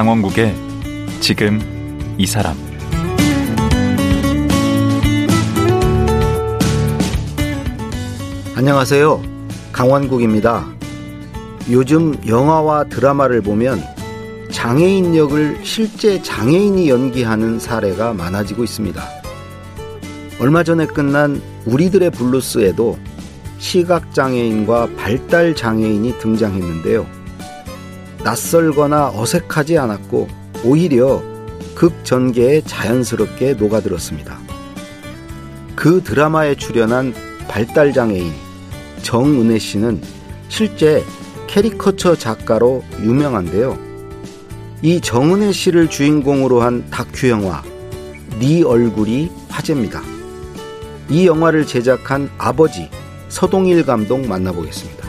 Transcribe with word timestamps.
강원국의 0.00 0.54
지금 1.20 1.60
이 2.16 2.26
사람 2.26 2.56
안녕하세요. 8.56 9.22
강원국입니다. 9.72 10.66
요즘 11.70 12.16
영화와 12.26 12.84
드라마를 12.84 13.42
보면 13.42 13.82
장애인 14.50 15.14
역을 15.14 15.60
실제 15.64 16.22
장애인이 16.22 16.88
연기하는 16.88 17.58
사례가 17.58 18.14
많아지고 18.14 18.64
있습니다. 18.64 19.02
얼마 20.40 20.64
전에 20.64 20.86
끝난 20.86 21.42
우리들의 21.66 22.10
블루스에도 22.12 22.98
시각장애인과 23.58 24.96
발달장애인이 24.96 26.18
등장했는데요. 26.20 27.19
낯설거나 28.24 29.12
어색하지 29.14 29.78
않았고 29.78 30.28
오히려 30.64 31.22
극 31.74 32.04
전개에 32.04 32.62
자연스럽게 32.62 33.54
녹아들었습니다. 33.54 34.38
그 35.74 36.02
드라마에 36.02 36.54
출연한 36.56 37.14
발달장애인 37.48 38.32
정은혜 39.02 39.58
씨는 39.58 40.02
실제 40.48 41.02
캐리커처 41.46 42.16
작가로 42.16 42.84
유명한데요. 43.00 43.78
이 44.82 45.00
정은혜 45.00 45.52
씨를 45.52 45.88
주인공으로 45.88 46.60
한 46.60 46.88
다큐 46.90 47.28
영화 47.28 47.62
네 48.38 48.62
얼굴이 48.62 49.30
화제입니다. 49.48 50.02
이 51.08 51.26
영화를 51.26 51.66
제작한 51.66 52.30
아버지 52.38 52.88
서동일 53.28 53.84
감독 53.84 54.26
만나보겠습니다. 54.26 54.99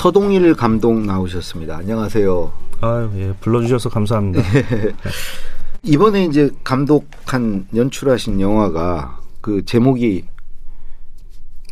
서동일 0.00 0.54
감독 0.54 0.98
나오셨습니다. 0.98 1.76
안녕하세요. 1.76 2.52
아유, 2.80 3.10
예, 3.16 3.34
불러주셔서 3.38 3.90
감사합니다. 3.90 4.42
이번에 5.84 6.24
이제 6.24 6.48
감독한 6.64 7.66
연출하신 7.74 8.40
영화가 8.40 9.20
그 9.42 9.62
제목이 9.66 10.24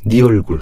네 0.04 0.20
얼굴. 0.20 0.60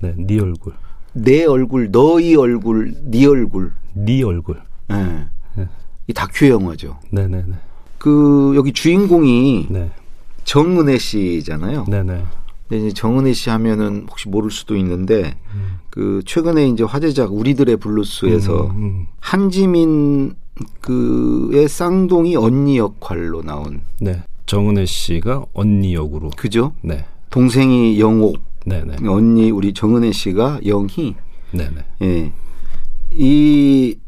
네, 0.00 0.12
네 0.16 0.40
얼굴. 0.40 0.72
내 1.12 1.44
얼굴, 1.44 1.92
너희 1.92 2.34
얼굴, 2.34 2.92
네 3.04 3.26
얼굴. 3.26 3.72
네 3.92 4.24
얼굴. 4.24 4.60
예. 4.90 5.28
네. 5.54 5.68
이 6.08 6.12
다큐 6.12 6.48
영화죠. 6.48 6.98
네, 7.10 7.28
네, 7.28 7.44
네. 7.46 7.54
그 7.98 8.54
여기 8.56 8.72
주인공이 8.72 9.68
네. 9.70 9.88
정은혜 10.42 10.98
씨잖아요. 10.98 11.84
네, 11.86 12.02
네. 12.02 12.24
근데 12.72 12.86
이제 12.86 12.94
정은혜 12.94 13.34
씨 13.34 13.50
하면은 13.50 14.06
혹시 14.08 14.30
모를 14.30 14.50
수도 14.50 14.78
있는데 14.78 15.36
그 15.90 16.22
최근에 16.24 16.68
이제 16.68 16.82
화제작 16.82 17.34
우리들의 17.34 17.76
블루스에서 17.76 18.68
음, 18.68 18.76
음. 18.76 19.06
한지민 19.20 20.34
그의 20.80 21.68
쌍둥이 21.68 22.34
언니 22.36 22.78
역할로 22.78 23.42
나온 23.42 23.82
네. 24.00 24.22
정은혜 24.46 24.86
씨가 24.86 25.44
언니 25.52 25.92
역으로. 25.94 26.30
그죠? 26.30 26.72
네. 26.80 27.04
동생이 27.28 28.00
영옥, 28.00 28.40
네, 28.64 28.82
네. 28.86 28.96
언니 29.06 29.50
우리 29.50 29.74
정은혜 29.74 30.10
씨가 30.12 30.60
영희. 30.64 31.14
네, 31.50 31.68
네. 31.68 31.84
예. 32.00 32.32
이 33.12 33.98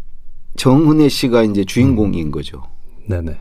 정은혜 0.57 1.11
씨가 1.11 1.43
이제 1.43 1.67
주인공인 1.67 2.31
거죠. 2.31 2.63
네, 3.07 3.21
네. 3.21 3.37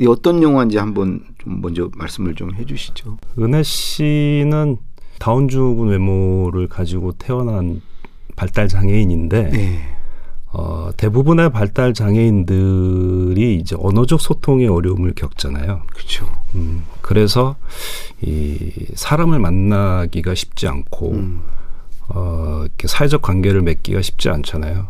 이 0.00 0.06
어떤 0.06 0.42
영화인지 0.42 0.78
한번 0.78 1.20
좀 1.38 1.60
먼저 1.60 1.90
말씀을 1.94 2.34
좀 2.34 2.54
해주시죠. 2.54 3.18
은혜 3.38 3.62
씨는 3.62 4.78
다운증후군 5.18 5.88
외모를 5.88 6.68
가지고 6.68 7.12
태어난 7.12 7.82
발달 8.34 8.66
장애인인데 8.66 9.50
네. 9.50 9.80
어, 10.52 10.88
대부분의 10.96 11.52
발달 11.52 11.92
장애인들이 11.92 13.56
이제 13.56 13.76
언어적 13.78 14.22
소통의 14.22 14.68
어려움을 14.68 15.12
겪잖아요. 15.14 15.82
그렇죠. 15.92 16.26
음, 16.54 16.84
그래서 17.02 17.56
이 18.22 18.72
사람을 18.94 19.38
만나기가 19.38 20.34
쉽지 20.34 20.66
않고 20.66 21.12
음. 21.12 21.40
어, 22.08 22.62
이렇게 22.62 22.88
사회적 22.88 23.20
관계를 23.20 23.60
맺기가 23.60 24.00
쉽지 24.00 24.30
않잖아요. 24.30 24.88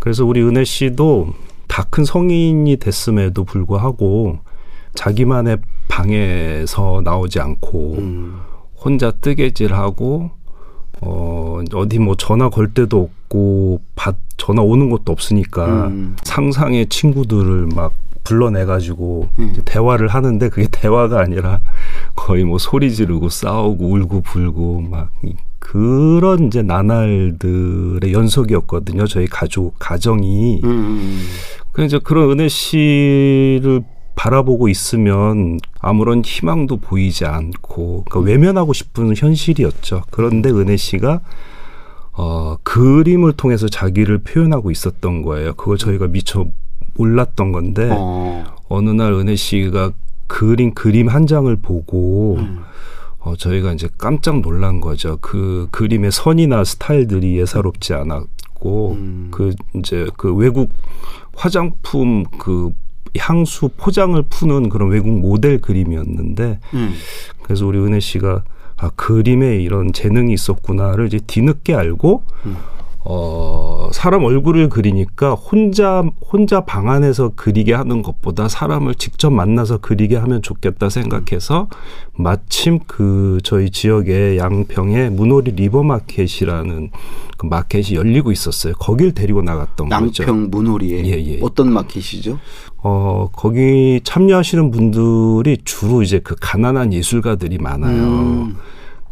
그래서 0.00 0.24
우리 0.24 0.42
은혜 0.42 0.64
씨도 0.64 1.34
다 1.70 1.84
큰 1.88 2.04
성인이 2.04 2.76
됐음에도 2.76 3.44
불구하고 3.44 4.38
자기만의 4.94 5.58
방에서 5.88 7.00
나오지 7.04 7.38
않고 7.40 7.94
음. 7.98 8.40
혼자 8.76 9.10
뜨개질하고 9.12 10.30
어 11.02 11.60
어디 11.74 11.98
뭐 11.98 12.16
전화 12.16 12.48
걸 12.50 12.74
데도 12.74 13.02
없고 13.02 13.80
받 13.94 14.16
전화 14.36 14.62
오는 14.62 14.90
것도 14.90 15.12
없으니까 15.12 15.86
음. 15.86 16.16
상상의 16.24 16.88
친구들을 16.88 17.68
막 17.74 17.92
불러내 18.24 18.64
가지고 18.64 19.28
음. 19.38 19.54
대화를 19.64 20.08
하는데 20.08 20.48
그게 20.48 20.66
대화가 20.70 21.20
아니라 21.20 21.60
거의 22.16 22.44
뭐 22.44 22.58
소리 22.58 22.92
지르고 22.92 23.28
싸우고 23.28 23.86
울고 23.86 24.22
불고 24.22 24.80
막 24.82 25.10
이- 25.24 25.34
그런 25.70 26.48
이제 26.48 26.62
나날들의 26.62 28.12
연속이었거든요. 28.12 29.06
저희 29.06 29.26
가족 29.28 29.76
가정이 29.78 30.62
음. 30.64 31.22
그래서 31.70 31.86
이제 31.86 32.00
그런 32.02 32.28
은혜 32.32 32.48
씨를 32.48 33.84
바라보고 34.16 34.68
있으면 34.68 35.60
아무런 35.78 36.22
희망도 36.24 36.78
보이지 36.78 37.24
않고 37.24 38.04
그러니까 38.08 38.18
외면하고 38.28 38.72
싶은 38.72 39.14
현실이었죠. 39.16 40.02
그런데 40.10 40.50
은혜 40.50 40.76
씨가 40.76 41.20
어, 42.14 42.56
그림을 42.64 43.34
통해서 43.34 43.68
자기를 43.68 44.24
표현하고 44.24 44.72
있었던 44.72 45.22
거예요. 45.22 45.54
그걸 45.54 45.78
저희가 45.78 46.08
미처 46.08 46.46
몰랐던 46.94 47.52
건데 47.52 47.90
어. 47.92 48.44
어느 48.68 48.90
날 48.90 49.12
은혜 49.12 49.36
씨가 49.36 49.92
그린 50.26 50.74
그림 50.74 51.06
한 51.06 51.28
장을 51.28 51.54
보고 51.54 52.38
음. 52.40 52.64
어, 53.20 53.36
저희가 53.36 53.72
이제 53.72 53.88
깜짝 53.98 54.40
놀란 54.40 54.80
거죠. 54.80 55.18
그 55.20 55.68
그림의 55.70 56.10
선이나 56.10 56.64
스타일들이 56.64 57.38
예사롭지 57.38 57.94
않았고, 57.94 58.92
음. 58.92 59.28
그 59.30 59.54
이제 59.74 60.06
그 60.16 60.34
외국 60.34 60.70
화장품 61.36 62.24
그 62.38 62.72
향수 63.18 63.68
포장을 63.76 64.20
푸는 64.22 64.68
그런 64.68 64.88
외국 64.88 65.10
모델 65.10 65.60
그림이었는데, 65.60 66.60
음. 66.74 66.94
그래서 67.42 67.66
우리 67.66 67.78
은혜 67.78 68.00
씨가 68.00 68.42
아, 68.78 68.88
그림에 68.96 69.56
이런 69.60 69.92
재능이 69.92 70.32
있었구나를 70.32 71.06
이제 71.06 71.20
뒤늦게 71.26 71.74
알고, 71.74 72.22
음. 72.46 72.56
어, 73.02 73.88
사람 73.92 74.24
얼굴을 74.24 74.68
그리니까 74.68 75.32
혼자, 75.32 76.04
혼자 76.20 76.64
방 76.66 76.90
안에서 76.90 77.32
그리게 77.34 77.72
하는 77.72 78.02
것보다 78.02 78.46
사람을 78.46 78.94
직접 78.96 79.30
만나서 79.30 79.78
그리게 79.78 80.16
하면 80.16 80.42
좋겠다 80.42 80.90
생각해서 80.90 81.68
마침 82.12 82.78
그 82.86 83.38
저희 83.42 83.70
지역의 83.70 84.36
양평에 84.36 85.08
문호리 85.10 85.52
리버마켓이라는 85.52 86.90
그 87.38 87.46
마켓이 87.46 87.94
열리고 87.94 88.32
있었어요. 88.32 88.74
거길 88.74 89.14
데리고 89.14 89.40
나갔던 89.40 89.88
거죠. 89.88 90.22
양평 90.22 90.50
문호리에 90.50 91.06
예, 91.06 91.12
예. 91.26 91.38
어떤 91.40 91.72
마켓이죠? 91.72 92.38
어, 92.82 93.30
거기 93.32 94.00
참여하시는 94.04 94.70
분들이 94.70 95.56
주로 95.64 96.02
이제 96.02 96.18
그 96.18 96.36
가난한 96.38 96.92
예술가들이 96.92 97.56
많아요. 97.58 98.02
음. 98.02 98.56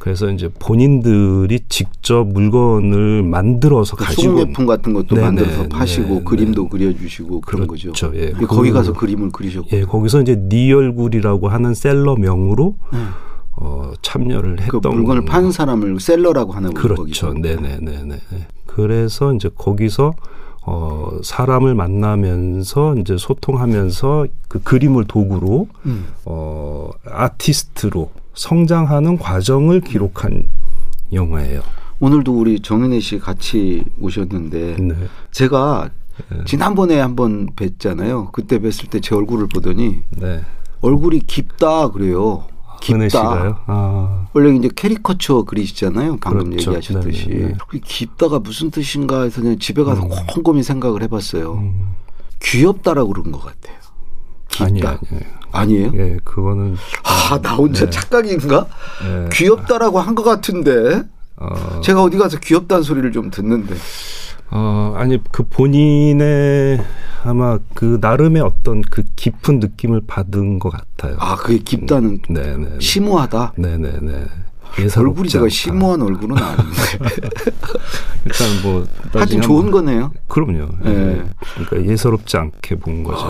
그래서 0.09 0.31
이제 0.31 0.49
본인들이 0.59 1.61
직접 1.69 2.27
물건을 2.27 3.23
만들어서 3.25 3.95
그 3.95 4.05
가지고 4.07 4.23
수공예품 4.23 4.65
같은 4.65 4.95
것도 4.95 5.09
네네, 5.15 5.21
만들어서 5.21 5.69
파시고 5.69 6.15
네, 6.15 6.25
그림도 6.25 6.69
그려주시고 6.71 7.43
그런 7.43 7.67
그렇죠. 7.67 7.91
거죠. 7.91 8.13
예. 8.17 8.29
예, 8.29 8.47
거기 8.47 8.71
그- 8.71 8.75
가서 8.75 8.95
그림을 8.95 9.29
그리셨고. 9.31 9.69
예, 9.77 9.83
거기서 9.83 10.23
이제 10.23 10.35
네 10.49 10.73
얼굴이라고 10.73 11.49
하는 11.49 11.75
셀러명으로 11.75 12.75
음. 12.95 13.09
어, 13.57 13.93
참여를 14.01 14.57
그 14.57 14.63
했던 14.77 14.95
물건을 14.95 15.17
겁니다. 15.21 15.31
파는 15.31 15.53
사람을 15.53 16.01
셀러라고 16.01 16.55
보죠. 16.71 16.73
그렇죠. 16.73 17.27
거기서. 17.27 17.35
네네 17.35 17.81
네 17.83 18.03
네. 18.09 18.19
그래서 18.65 19.35
이제 19.35 19.51
거기서 19.55 20.15
어, 20.65 21.19
사람을 21.23 21.75
만나면서 21.75 22.95
이제 22.97 23.17
소통하면서 23.19 24.27
그 24.49 24.63
그림을 24.63 25.05
도구로 25.05 25.69
음. 25.85 26.07
어, 26.25 26.89
아티스트로 27.05 28.11
성장하는 28.43 29.19
과정을 29.19 29.81
기록한 29.81 30.45
영화예요. 31.13 31.61
오늘도 31.99 32.39
우리 32.39 32.61
정은혜 32.61 33.01
씨 33.01 33.19
같이 33.19 33.85
오셨는데 34.01 34.77
네. 34.79 34.95
제가 35.33 35.91
지난번에 36.47 37.01
한번 37.01 37.49
뵀잖아요. 37.57 38.31
그때 38.31 38.59
뵀을 38.61 38.91
때 38.91 39.01
제 39.01 39.15
얼굴을 39.17 39.49
보더니 39.49 40.03
네. 40.11 40.41
얼굴이 40.81 41.21
깊다 41.27 41.89
그래요. 41.91 42.45
깊다. 42.81 43.61
아, 43.67 44.29
원래 44.33 44.55
이제 44.55 44.69
캐리커처 44.75 45.43
그리시잖아요. 45.43 46.19
방금 46.21 46.51
그렇죠. 46.51 46.75
얘기하셨듯이. 46.75 47.27
네네네. 47.27 47.55
그 47.67 47.81
깊다가 47.81 48.39
무슨 48.39 48.71
뜻인가 48.71 49.23
해서 49.23 49.41
그냥 49.43 49.59
집에 49.59 49.83
가서 49.83 50.05
음. 50.05 50.11
곰곰이 50.29 50.63
생각을 50.63 51.03
해봤어요. 51.03 51.55
음, 51.55 51.95
귀엽다라고 52.41 53.13
그런 53.13 53.33
것 53.33 53.41
같아요. 53.41 53.77
아니요, 54.61 54.75
깊다. 54.75 55.01
아니에요. 55.11 55.38
아니에요? 55.53 55.91
예, 55.95 56.19
그거는 56.25 56.77
아, 57.05 57.39
나 57.41 57.55
혼자 57.55 57.85
네. 57.87 57.91
착각인가? 57.91 58.67
예, 59.05 59.29
귀엽다라고 59.33 60.01
한 60.01 60.15
것 60.15 60.23
같은데. 60.25 61.03
어, 61.37 61.81
제가 61.83 62.03
어디 62.03 62.19
가서 62.19 62.39
귀엽다는 62.41 62.83
소리를 62.83 63.13
좀 63.13 63.31
듣는데. 63.31 63.75
어, 64.51 64.95
아니 64.97 65.23
그 65.31 65.45
본인의 65.45 66.83
아마 67.25 67.59
그 67.75 67.99
나름의 68.01 68.43
어떤 68.43 68.83
그 68.83 69.05
깊은 69.17 69.61
느낌을 69.61 70.03
받은 70.07 70.59
것 70.59 70.71
같아요. 70.71 71.17
아, 71.21 71.37
그게 71.37 71.59
깊다는 71.59 72.21
네, 72.31 72.57
네, 72.57 72.69
네. 72.71 72.81
심오하다. 72.81 73.53
네, 73.57 73.77
네, 73.77 73.93
네. 74.01 74.25
얼굴이 74.97 75.29
제가 75.29 75.45
않다. 75.45 75.51
심오한 75.53 76.03
얼굴은 76.03 76.37
아닌데. 76.39 76.63
일단 78.25 78.49
뭐 78.63 78.87
하여튼 79.13 79.41
좋은 79.41 79.71
거네요. 79.71 80.13
그럼요. 80.29 80.69
예. 80.87 80.91
예. 80.91 81.25
그러니까 81.67 81.91
예사롭지 81.93 82.37
않게 82.37 82.77
본 82.77 83.03
거죠. 83.03 83.27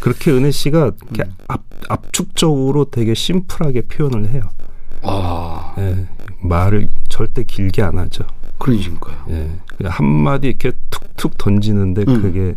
아. 0.00 0.02
예. 0.02 0.02
그렇게 0.02 0.30
은혜 0.32 0.50
씨가 0.50 0.92
이렇게 1.02 1.22
음. 1.22 1.34
압, 1.48 1.62
압축적으로 1.88 2.86
되게 2.86 3.14
심플하게 3.14 3.82
표현을 3.82 4.30
해요. 4.30 4.42
아, 5.02 5.74
예. 5.78 6.06
말을 6.42 6.88
절대 7.08 7.44
길게 7.44 7.82
안 7.82 7.98
하죠. 7.98 8.24
그러니까요. 8.58 9.16
예. 9.30 9.50
그냥 9.76 9.92
한마디 9.92 10.48
이렇게 10.48 10.72
툭툭 10.90 11.38
던지는데 11.38 12.04
음. 12.08 12.22
그게 12.22 12.56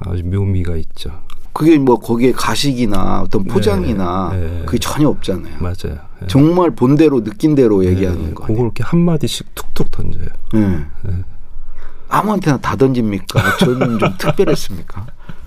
아주 0.00 0.24
묘미가 0.24 0.76
있죠. 0.76 1.10
그게 1.52 1.78
뭐 1.78 1.98
거기에 1.98 2.32
가식이나 2.32 3.22
어떤 3.22 3.44
포장이나 3.44 4.30
네, 4.32 4.38
네. 4.40 4.62
그게 4.64 4.78
전혀 4.78 5.08
없잖아요. 5.08 5.56
맞아요. 5.58 5.98
예. 6.22 6.26
정말 6.28 6.70
본대로 6.70 7.22
느낀 7.22 7.54
대로 7.54 7.84
얘기하는 7.84 8.28
예. 8.30 8.34
거 8.34 8.44
그걸. 8.46 8.56
이렇게 8.62 8.82
한마디씩 8.84 9.54
툭툭 9.54 9.90
던져요. 9.90 10.26
예. 10.54 10.86
아무한테나 12.08 12.58
다 12.58 12.76
던집니까? 12.76 13.58
저는 13.58 13.98
좀 13.98 14.16
특별했습니까? 14.18 15.06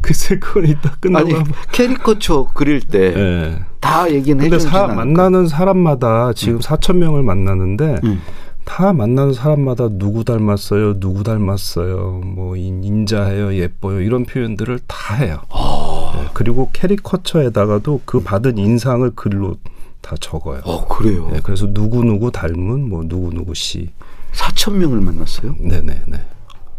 글쎄, 0.00 0.38
그건 0.38 0.66
이따 0.66 0.94
끝나고 1.00 1.34
아니. 1.34 1.44
캐리커처 1.72 2.48
그릴 2.54 2.80
때다 2.80 4.10
예. 4.10 4.14
얘기는 4.14 4.38
근데 4.38 4.58
사? 4.58 4.86
만나는 4.86 5.46
사람마다 5.46 6.32
지금 6.34 6.58
4천 6.58 6.96
명을 6.96 7.22
만나는데 7.22 8.00
음. 8.04 8.20
다 8.64 8.92
만나는 8.94 9.34
사람마다 9.34 9.88
누구 9.92 10.24
닮았어요, 10.24 10.98
누구 10.98 11.22
닮았어요, 11.22 12.22
뭐 12.24 12.56
인- 12.56 12.82
인자해요, 12.82 13.54
예뻐요 13.56 14.00
이런 14.00 14.24
표현들을 14.24 14.80
다 14.86 15.14
해요. 15.16 15.40
아. 15.50 16.12
예, 16.16 16.28
그리고 16.32 16.70
캐리커처에다가도 16.72 18.02
그 18.06 18.20
받은 18.20 18.56
인상을 18.58 19.10
글로 19.14 19.56
다 20.00 20.16
적어요. 20.20 20.60
어 20.64 20.86
그래요. 20.86 21.30
예, 21.34 21.40
그래서 21.42 21.66
누구 21.72 22.02
누구 22.04 22.30
닮은 22.30 22.88
뭐 22.88 23.02
누구 23.06 23.30
누구 23.30 23.54
씨. 23.54 23.90
4천 24.32 24.72
명을 24.74 25.00
만났어요. 25.00 25.54
네네네. 25.60 26.20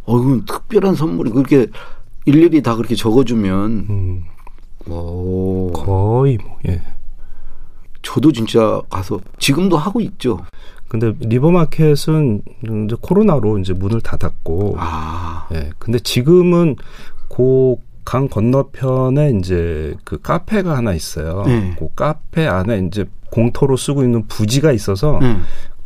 어 0.05 0.19
이건 0.19 0.45
특별한 0.45 0.95
선물이 0.95 1.31
그렇게 1.31 1.67
일일이 2.25 2.61
다 2.61 2.75
그렇게 2.75 2.95
적어주면 2.95 3.85
음, 3.89 4.23
오 4.89 5.71
거의 5.73 6.37
뭐 6.37 6.57
예. 6.67 6.81
저도 8.01 8.31
진짜 8.31 8.81
가서 8.89 9.19
지금도 9.39 9.77
하고 9.77 9.99
있죠. 10.01 10.39
근데 10.87 11.13
리버마켓은 11.19 12.41
이제 12.85 12.95
코로나로 13.01 13.57
이제 13.59 13.73
문을 13.73 14.01
닫았고 14.01 14.75
아 14.77 15.47
예. 15.53 15.71
근데 15.79 15.99
지금은 15.99 16.75
그 17.29 17.75
강 18.05 18.29
건너편에 18.29 19.33
이제 19.39 19.95
그 20.05 20.21
카페가 20.21 20.77
하나 20.77 20.93
있어요. 20.93 21.43
네. 21.47 21.75
그 21.77 21.87
카페 21.95 22.45
안에 22.45 22.85
이제 22.87 23.05
공터로 23.31 23.75
쓰고 23.75 24.03
있는 24.03 24.27
부지가 24.27 24.71
있어서 24.71 25.17
음. 25.19 25.43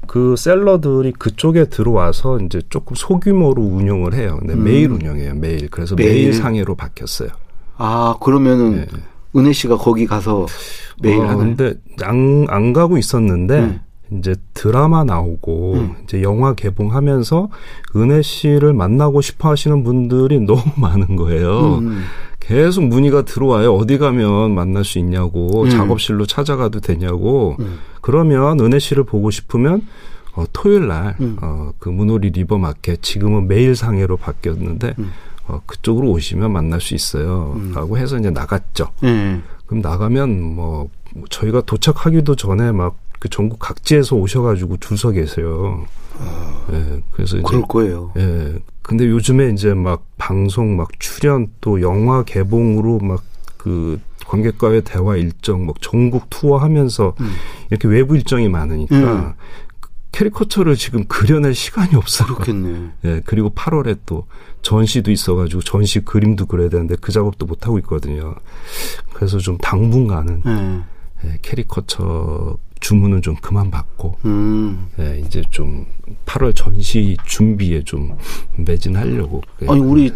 그 0.10 0.36
셀러들이 0.36 1.12
그쪽에 1.12 1.66
들어와서 1.66 2.40
이제 2.40 2.64
조금 2.70 2.96
소규모로 2.96 3.62
운영을 3.62 4.16
해요. 4.16 4.38
근데 4.40 4.56
음. 4.56 4.64
매일 4.64 4.90
운영해요. 4.90 5.36
매일. 5.36 5.70
그래서 5.70 5.94
매일? 5.94 6.14
매일, 6.14 6.34
상해로 6.34 6.74
바뀌었어요. 6.74 7.30
아 7.78 8.16
그러면은 8.20 8.88
예. 8.92 9.40
은혜 9.40 9.54
씨가 9.54 9.78
거기 9.78 10.08
가서 10.08 10.48
매일 11.00 11.20
어, 11.20 11.28
하는. 11.28 11.56
근데 11.56 11.80
안, 12.02 12.48
안 12.50 12.74
가고 12.74 12.98
있었는데 12.98 13.60
음. 13.60 13.80
이제 14.18 14.36
드라마 14.56 15.04
나오고 15.04 15.74
음. 15.76 15.96
이제 16.06 16.24
영화 16.24 16.56
개봉하면서 16.56 17.50
은혜 17.96 18.24
씨를 18.24 18.74
만나고 18.74 19.22
싶어 19.22 19.52
하시는 19.52 19.84
분들이 19.84 20.40
너무 20.42 20.64
많은 20.78 21.18
거예요. 21.18 21.76
음. 21.84 22.02
계속 22.50 22.84
문의가 22.84 23.22
들어와요. 23.22 23.76
어디 23.76 24.00
가면 24.00 24.56
만날 24.56 24.84
수 24.84 24.98
있냐고 24.98 25.64
음. 25.64 25.70
작업실로 25.70 26.26
찾아가도 26.26 26.80
되냐고. 26.80 27.56
음. 27.60 27.80
그러면 28.02 28.60
은혜 28.60 28.80
씨를 28.80 29.04
보고 29.04 29.30
싶으면 29.30 29.84
어, 30.34 30.46
토요일 30.52 30.88
날 30.88 31.16
음. 31.22 31.38
어, 31.42 31.72
그 31.78 31.90
문호리 31.90 32.32
리버마켓 32.32 33.04
지금은 33.04 33.48
매일상회로 33.48 34.18
바뀌었는데 34.18 34.96
음. 34.98 35.12
어, 35.48 35.62
그쪽으로 35.68 36.10
오시면 36.10 36.52
만날 36.52 36.82
수 36.82 36.96
있어요. 36.96 37.54
음. 37.56 37.72
라고 37.76 37.98
해서 37.98 38.18
이제 38.18 38.32
나갔죠. 38.32 38.90
예. 39.04 39.40
그럼 39.68 39.82
나가면 39.82 40.42
뭐 40.56 40.90
저희가 41.30 41.62
도착하기도 41.62 42.36
전에 42.36 42.72
막 42.72 43.10
그 43.20 43.30
전국 43.30 43.60
각지에서 43.60 44.16
오셔가지고 44.16 44.78
줄 44.78 44.98
서 44.98 45.12
계세요. 45.12 45.86
예, 46.72 47.02
그래서 47.12 47.38
이제 47.38 47.44
그럴 47.46 47.62
거예요. 47.64 48.12
예. 48.18 48.56
근데 48.90 49.08
요즘에 49.08 49.52
이제 49.52 49.74
막 49.74 50.06
방송 50.18 50.76
막 50.76 50.90
출연 51.00 51.48
또 51.62 51.82
영화 51.82 52.24
개봉으로 52.24 53.00
막 53.00 53.30
그 53.60 54.00
관객과의 54.26 54.84
대화 54.84 55.18
일정 55.18 55.66
막 55.66 55.76
전국 55.82 56.30
투어 56.30 56.58
하면서 56.58 57.14
음. 57.20 57.30
이렇게 57.70 57.88
외부 57.88 58.16
일정이 58.16 58.48
많으니까 58.48 58.96
음. 58.96 59.34
그 59.80 59.90
캐리커처를 60.12 60.76
지금 60.76 61.06
그려낼 61.06 61.54
시간이 61.54 61.96
없어요. 61.96 62.34
그렇겠네. 62.36 62.92
예, 63.06 63.22
그리고 63.26 63.52
8월에 63.54 64.00
또 64.06 64.26
전시도 64.62 65.12
있어가지고 65.12 65.62
전시 65.62 66.00
그림도 66.00 66.46
그려야 66.48 66.70
되는데 66.70 66.96
그 67.00 67.12
작업도 67.12 67.46
못 67.46 67.68
하고 67.68 67.78
있거든요. 67.80 68.34
그래서 69.14 69.38
좀 69.38 69.58
당분간은 69.58 70.44
예. 70.46 70.84
예, 71.26 71.38
캐리커처 71.42 72.58
주문은 72.80 73.22
좀 73.22 73.36
그만 73.42 73.70
받고 73.72 74.16
음. 74.26 74.88
예, 75.00 75.22
이제 75.26 75.42
좀 75.52 75.86
8월 76.26 76.56
전시 76.56 77.18
준비에 77.26 77.84
좀 77.84 78.16
매진하려고. 78.56 79.42
예, 79.64 79.68
아니 79.70 79.80
우리 79.80 80.12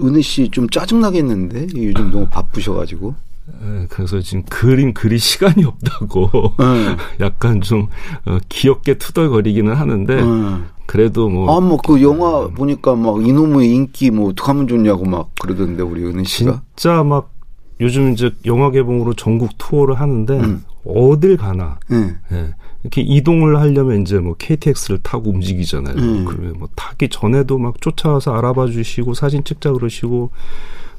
은혜 0.00 0.20
씨 0.20 0.48
좀 0.50 0.68
짜증 0.68 1.00
나겠는데 1.00 1.68
요즘 1.76 2.10
너무 2.10 2.26
바쁘셔가지고. 2.28 3.14
예, 3.62 3.86
그래서 3.88 4.20
지금 4.20 4.42
그림 4.48 4.92
그릴 4.94 5.18
시간이 5.18 5.64
없다고 5.64 6.30
예. 6.60 6.96
약간 7.24 7.60
좀 7.60 7.88
어, 8.24 8.38
귀엽게 8.48 8.94
투덜거리기는 8.94 9.72
하는데 9.74 10.14
예. 10.14 10.60
그래도 10.86 11.28
뭐 11.28 11.56
아, 11.56 11.60
뭐, 11.60 11.76
그 11.76 12.02
영화 12.02 12.48
보니까 12.48 12.96
막 12.96 13.24
이놈의 13.24 13.70
인기 13.70 14.10
뭐 14.10 14.30
어떡하면 14.30 14.66
좋냐고 14.66 15.04
막 15.04 15.30
그러던데, 15.40 15.82
우리 15.84 16.02
은혜 16.04 16.24
씨가. 16.24 16.62
진짜 16.74 17.04
막 17.04 17.30
요즘 17.80 18.12
이제 18.12 18.30
영화 18.46 18.70
개봉으로 18.70 19.14
전국 19.14 19.56
투어를 19.58 19.94
하는데 19.94 20.38
음. 20.38 20.64
어딜 20.84 21.36
가나 21.36 21.78
예. 21.92 22.36
예. 22.36 22.54
이렇게 22.82 23.02
이동을 23.02 23.58
하려면 23.58 24.02
이제 24.02 24.18
뭐 24.18 24.34
KTX를 24.38 25.00
타고 25.02 25.30
움직이잖아요. 25.30 25.96
음. 25.96 26.24
그러면 26.24 26.54
뭐 26.58 26.68
타기 26.74 27.08
전에도 27.10 27.58
막 27.58 27.80
쫓아와서 27.80 28.34
알아봐 28.34 28.68
주시고 28.68 29.14
사진 29.14 29.44
찍자 29.44 29.72
그러시고 29.72 30.30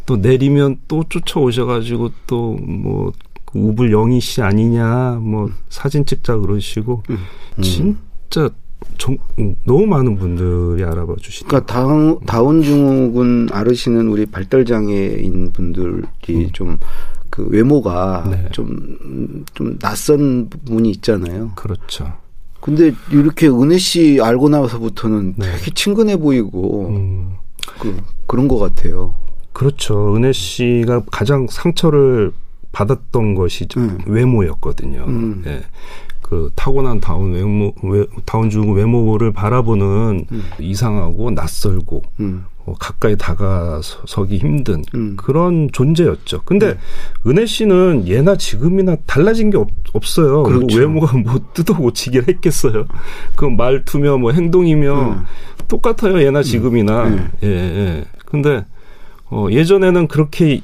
또 0.06 0.18
내리면 0.18 0.78
또 0.88 1.04
쫓아오셔가지고 1.08 2.12
또뭐 2.28 3.12
우불 3.54 3.92
영희 3.92 4.20
씨 4.20 4.42
아니냐 4.42 5.20
뭐 5.22 5.50
사진 5.70 6.06
찍자 6.06 6.38
그러시고 6.38 7.04
음. 7.10 7.18
진짜 7.62 8.50
정, 8.98 9.18
음, 9.40 9.56
너무 9.64 9.86
많은 9.86 10.18
분들이 10.18 10.84
알아봐 10.84 11.16
주시니까 11.20 11.62
그러니까 11.62 11.74
다운, 11.74 12.20
다운 12.26 12.62
증후군 12.62 13.50
앓으시는 13.52 14.08
우리 14.08 14.26
발달 14.26 14.66
장애인 14.66 15.52
분들이 15.54 16.52
좀그 16.52 17.48
외모가 17.50 18.28
네. 18.30 18.50
좀, 18.52 19.46
좀 19.54 19.78
낯선 19.80 20.50
분이 20.66 20.90
있잖아요. 20.92 21.52
그렇죠. 21.56 22.14
근데 22.60 22.94
이렇게 23.12 23.48
은혜 23.48 23.78
씨 23.78 24.20
알고 24.22 24.50
나서부터는 24.50 25.34
네. 25.38 25.58
되게 25.58 25.72
친근해 25.72 26.18
보이고 26.18 26.90
음. 26.90 27.34
그, 27.80 27.98
그런 28.28 28.48
것 28.48 28.60
같아요. 28.60 29.16
그렇죠. 29.52 30.16
은혜 30.16 30.32
씨가 30.32 31.06
가장 31.12 31.48
상처를 31.50 32.32
받았던 32.72 33.36
것이 33.36 33.68
좀 33.68 33.84
음. 33.84 33.98
외모였거든요. 34.06 35.06
음. 35.08 35.44
예. 35.46 35.62
그 36.32 36.50
타고난 36.56 37.02
다운 37.02 37.34
외모, 37.34 37.74
외, 37.84 38.06
다운 38.26 38.50
증후 38.50 38.72
외모를 38.72 39.34
바라보는 39.34 40.28
음. 40.32 40.44
이상하고 40.62 41.32
낯설고 41.32 42.04
음. 42.22 42.46
어, 42.66 42.74
가까이 42.80 43.18
다가서기 43.18 44.38
힘든 44.38 44.82
음. 44.96 45.18
그런 45.18 45.68
존재였죠. 45.74 46.44
근데 46.46 46.78
은혜 47.28 47.46
씨는 47.46 48.08
예나 48.08 48.38
지금이나 48.38 48.96
달라진 49.06 49.50
게 49.50 49.58
없, 49.58 49.68
없어요. 49.92 50.32
뭐 50.32 50.44
그렇죠. 50.44 50.80
외모가 50.80 51.18
뭐 51.18 51.38
뜯어 51.54 51.76
고치긴 51.76 52.24
했겠어요. 52.26 52.86
그 53.36 53.44
말투며 53.44 54.18
뭐 54.18 54.32
행동이며 54.32 55.10
음. 55.10 55.26
똑같아요. 55.68 56.22
예나 56.22 56.44
지금이나. 56.44 57.08
음. 57.08 57.30
예, 57.44 57.48
예. 57.50 58.06
근데 58.26 58.64
어, 59.30 59.48
예전에는 59.52 60.08
그렇게 60.08 60.62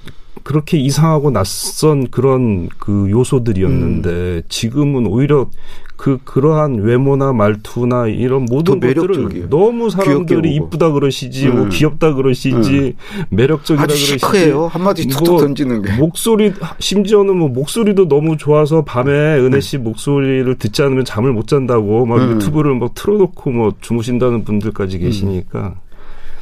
그렇게 0.47 0.77
이상하고 0.77 1.29
낯선 1.31 2.07
그런 2.07 2.69
그 2.77 3.07
요소들이었는데 3.09 4.09
음. 4.09 4.41
지금은 4.47 5.05
오히려 5.05 5.49
그 5.97 6.19
그러한 6.23 6.75
외모나 6.75 7.33
말투나 7.33 8.07
이런 8.07 8.45
모든 8.45 8.79
더 8.79 8.87
것들을 8.87 9.07
매력적이에요. 9.09 9.49
너무 9.49 9.89
사람들이. 9.89 10.55
이쁘다 10.55 10.91
그러시지 10.93 11.49
뭐 11.49 11.63
음. 11.63 11.69
귀엽다 11.69 12.13
그러시지 12.13 12.95
매력적이다 13.27 13.83
아주 13.83 13.93
그러시지 13.93 14.19
시크해요. 14.19 14.67
한마디 14.67 15.05
툭툭 15.09 15.33
뭐 15.33 15.41
던지는 15.41 15.81
게. 15.81 15.97
목소리 15.97 16.53
심지어는 16.79 17.35
뭐 17.35 17.49
목소리도 17.49 18.07
너무 18.07 18.37
좋아서 18.37 18.85
밤에 18.85 19.11
은혜 19.11 19.59
씨 19.59 19.77
목소리를 19.77 20.55
듣지 20.55 20.81
않으면 20.81 21.03
잠을 21.03 21.33
못 21.33 21.47
잔다고 21.47 22.05
막 22.05 22.19
음. 22.19 22.35
유튜브를 22.35 22.73
막 22.75 22.93
틀어놓고 22.93 23.51
뭐 23.51 23.73
주무신다는 23.81 24.45
분들까지 24.45 24.99
계시니까 24.99 25.75
그 25.81 25.86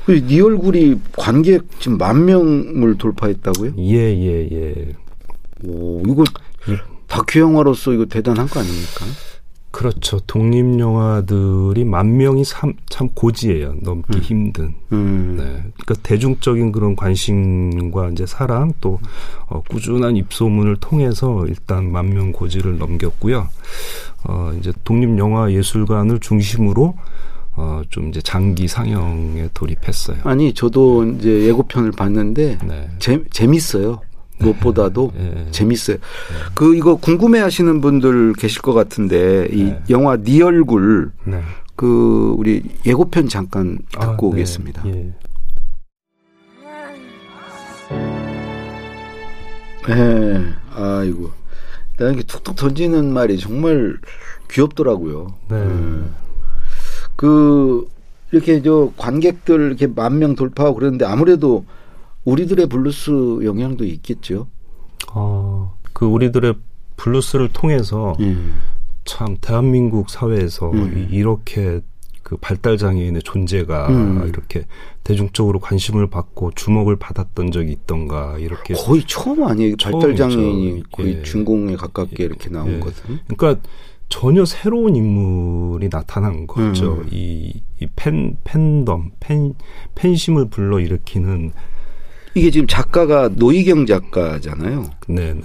네 0.07 0.39
얼굴이 0.41 0.99
관객 1.17 1.63
지금 1.79 1.97
만 1.97 2.25
명을 2.25 2.97
돌파했다고요? 2.97 3.73
예 3.77 3.93
예 3.97 4.49
예. 4.51 4.95
오, 5.67 6.01
이거 6.05 6.23
다큐 7.07 7.39
영화로서 7.39 7.93
이거 7.93 8.05
대단한 8.05 8.47
거 8.47 8.59
아닙니까? 8.59 9.05
그렇죠. 9.71 10.19
독립 10.21 10.79
영화들이 10.79 11.83
만 11.83 12.15
명이 12.15 12.45
참, 12.45 12.73
참 12.87 13.09
고지예요. 13.13 13.75
넘기 13.81 14.19
힘든. 14.19 14.73
음. 14.93 15.35
네. 15.37 15.43
그러니까 15.43 15.95
대중적인 16.01 16.71
그런 16.71 16.95
관심과 16.95 18.09
이제 18.11 18.25
사랑 18.25 18.71
또 18.79 18.99
어, 19.47 19.61
꾸준한 19.69 20.15
입소문을 20.15 20.77
통해서 20.77 21.45
일단 21.47 21.91
만 21.91 22.05
명 22.09 22.31
고지를 22.31 22.77
넘겼고요. 22.77 23.49
어, 24.23 24.53
이제 24.57 24.71
독립 24.85 25.17
영화 25.17 25.51
예술관을 25.51 26.19
중심으로 26.21 26.95
어, 27.57 27.81
좀 27.89 28.09
이제 28.09 28.21
장기 28.21 28.67
상영에 28.67 29.49
돌입했어요. 29.53 30.17
아니 30.23 30.53
저도 30.53 31.05
이제 31.05 31.47
예고편을 31.47 31.91
봤는데 31.91 32.59
네. 32.65 32.89
재, 32.99 33.23
재밌어요. 33.31 34.01
무엇보다도 34.39 35.13
예. 35.17 35.47
재밌어요. 35.51 35.97
그 36.53 36.75
이거 36.75 36.95
궁금해 36.95 37.39
하시는 37.39 37.79
분들 37.79 38.33
계실 38.33 38.61
것 38.61 38.73
같은데 38.73 39.47
이 39.51 39.63
네. 39.63 39.81
영화 39.89 40.17
네 40.17 40.41
얼굴 40.41 41.11
네. 41.23 41.41
그 41.77 42.35
우리 42.37 42.63
예고편 42.85 43.29
잠깐 43.29 43.79
듣고 43.91 44.03
아, 44.03 44.11
네. 44.11 44.17
오겠습니다. 44.27 44.83
예. 44.87 45.13
네. 49.87 50.53
아이고. 50.73 51.29
나 51.97 52.07
이렇게 52.07 52.23
툭툭 52.23 52.57
던지는 52.57 53.13
말이 53.13 53.37
정말 53.37 53.97
귀엽더라고요. 54.51 55.27
네. 55.49 55.55
음. 55.55 56.24
그 57.15 57.87
이렇게 58.31 58.61
저 58.61 58.91
관객들 58.97 59.61
이렇게 59.61 59.87
만 59.87 60.19
명 60.19 60.35
돌파하고 60.35 60.75
그러는데 60.75 61.05
아무래도 61.05 61.65
우리들의 62.25 62.67
블루스 62.67 63.39
영향도 63.43 63.85
있겠죠. 63.85 64.47
어, 65.13 65.77
그 65.93 66.05
우리들의 66.05 66.55
블루스를 66.97 67.49
통해서 67.53 68.15
음. 68.19 68.59
참 69.05 69.37
대한민국 69.39 70.09
사회에서 70.09 70.71
음. 70.71 71.07
이- 71.11 71.15
이렇게 71.15 71.81
그 72.23 72.37
발달 72.37 72.77
장애인의 72.77 73.21
존재가 73.21 73.89
음. 73.89 74.27
이렇게 74.27 74.65
대중적으로 75.03 75.59
관심을 75.59 76.07
받고 76.09 76.51
주목을 76.55 76.95
받았던 76.95 77.51
적이 77.51 77.73
있던가 77.73 78.37
이렇게 78.39 78.73
거의 78.73 79.03
처음 79.05 79.43
아니에요. 79.43 79.75
발달. 79.79 80.15
장애인이 80.15 80.83
거의 80.91 81.17
예. 81.17 81.21
중공에 81.21 81.75
가깝게 81.75 82.23
이렇게 82.23 82.49
나온 82.49 82.73
예. 82.73 82.79
것은. 82.79 83.19
그러니까 83.27 83.61
전혀 84.09 84.45
새로운 84.45 84.95
인물이 84.95 85.89
나타난 85.89 86.47
거죠. 86.47 86.93
음. 86.93 87.09
이, 87.11 87.61
이 87.81 87.87
팬, 87.95 88.37
팬덤, 88.43 89.11
팬, 89.19 89.53
팬심을 89.95 90.49
불러일으키는, 90.49 91.51
이게 92.35 92.51
지금 92.51 92.67
작가가 92.67 93.29
노희경 93.29 93.85
작가잖아요. 93.85 94.89
네네. 95.07 95.41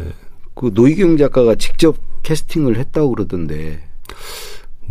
그 0.55 0.71
노희경 0.75 1.17
작가가 1.17 1.55
직접 1.55 1.97
캐스팅을 2.23 2.77
했다고 2.77 3.11
그러던데. 3.15 3.81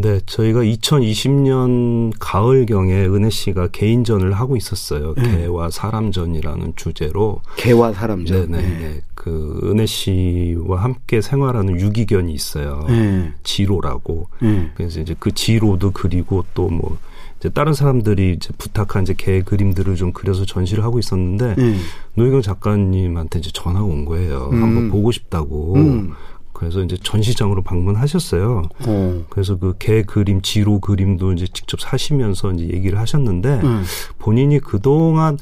네, 0.01 0.21
저희가 0.25 0.61
2020년 0.61 2.13
가을경에 2.19 3.05
은혜 3.05 3.29
씨가 3.29 3.67
개인전을 3.67 4.31
하고 4.33 4.55
있었어요. 4.55 5.13
네. 5.15 5.39
개와 5.41 5.69
사람전이라는 5.69 6.73
주제로. 6.77 7.41
개와 7.57 7.91
사람전. 7.91 8.51
네네. 8.51 9.01
그 9.13 9.59
은혜 9.63 9.85
씨와 9.85 10.81
함께 10.83 11.19
생활하는 11.21 11.79
유기견이 11.81 12.31
있어요. 12.33 12.85
네. 12.87 13.33
지로라고. 13.43 14.27
네. 14.41 14.71
그래서 14.75 15.01
이제 15.01 15.15
그 15.19 15.33
지로도 15.33 15.91
그리고 15.91 16.45
또 16.53 16.69
뭐 16.69 16.97
이제 17.39 17.49
다른 17.49 17.73
사람들이 17.73 18.33
이제 18.33 18.49
부탁한 18.57 19.03
이제 19.03 19.13
개 19.17 19.41
그림들을 19.41 19.95
좀 19.95 20.11
그려서 20.11 20.45
전시를 20.45 20.83
하고 20.83 20.99
있었는데 20.99 21.55
네. 21.55 21.75
노희경 22.15 22.41
작가님한테 22.41 23.39
이제 23.39 23.49
전화가 23.53 23.85
온 23.85 24.05
거예요. 24.05 24.49
음. 24.51 24.61
한번 24.61 24.89
보고 24.89 25.11
싶다고. 25.11 25.75
음. 25.75 26.13
그래서 26.59 26.83
이제 26.83 26.97
전시장으로 27.01 27.61
방문하셨어요. 27.63 28.63
어. 28.85 29.23
그래서 29.29 29.57
그 29.57 29.73
개 29.79 30.03
그림, 30.03 30.41
지로 30.41 30.79
그림도 30.81 31.31
이제 31.31 31.47
직접 31.53 31.79
사시면서 31.79 32.51
이제 32.51 32.65
얘기를 32.65 32.99
하셨는데 32.99 33.61
음. 33.63 33.83
본인이 34.17 34.59
그동안 34.59 35.37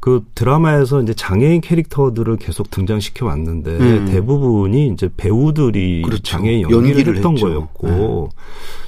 그 0.00 0.24
드라마에서 0.34 1.02
이제 1.02 1.12
장애인 1.12 1.60
캐릭터들을 1.60 2.36
계속 2.36 2.70
등장시켜 2.70 3.26
왔는데 3.26 3.70
음. 3.78 4.06
대부분이 4.06 4.88
이제 4.88 5.08
배우들이 5.16 6.02
그렇죠. 6.02 6.22
장애인 6.22 6.62
연기를, 6.62 6.88
연기를 6.88 7.16
했던 7.16 7.32
했죠. 7.32 7.46
거였고 7.46 8.28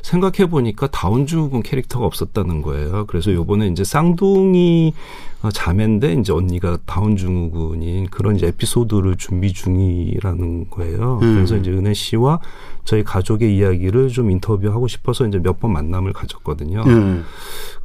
생각해 0.02 0.48
보니까 0.48 0.86
다운증후군 0.86 1.62
캐릭터가 1.62 2.06
없었다는 2.06 2.62
거예요. 2.62 3.04
그래서 3.06 3.32
요번에 3.32 3.66
이제 3.68 3.82
쌍둥이 3.84 4.92
어, 5.42 5.50
자매인데 5.50 6.14
이제 6.14 6.32
언니가 6.32 6.78
다운증후군인 6.86 8.06
그런 8.10 8.36
이제 8.36 8.46
에피소드를 8.48 9.16
준비 9.16 9.52
중이라는 9.52 10.70
거예요. 10.70 11.18
음. 11.22 11.34
그래서 11.34 11.56
이제 11.56 11.70
은혜 11.70 11.92
씨와 11.94 12.40
저희 12.84 13.02
가족의 13.02 13.56
이야기를 13.56 14.08
좀 14.08 14.30
인터뷰하고 14.30 14.86
싶어서 14.88 15.26
이제 15.26 15.38
몇 15.38 15.58
번 15.60 15.72
만남을 15.72 16.12
가졌거든요. 16.14 16.82
음. 16.86 17.24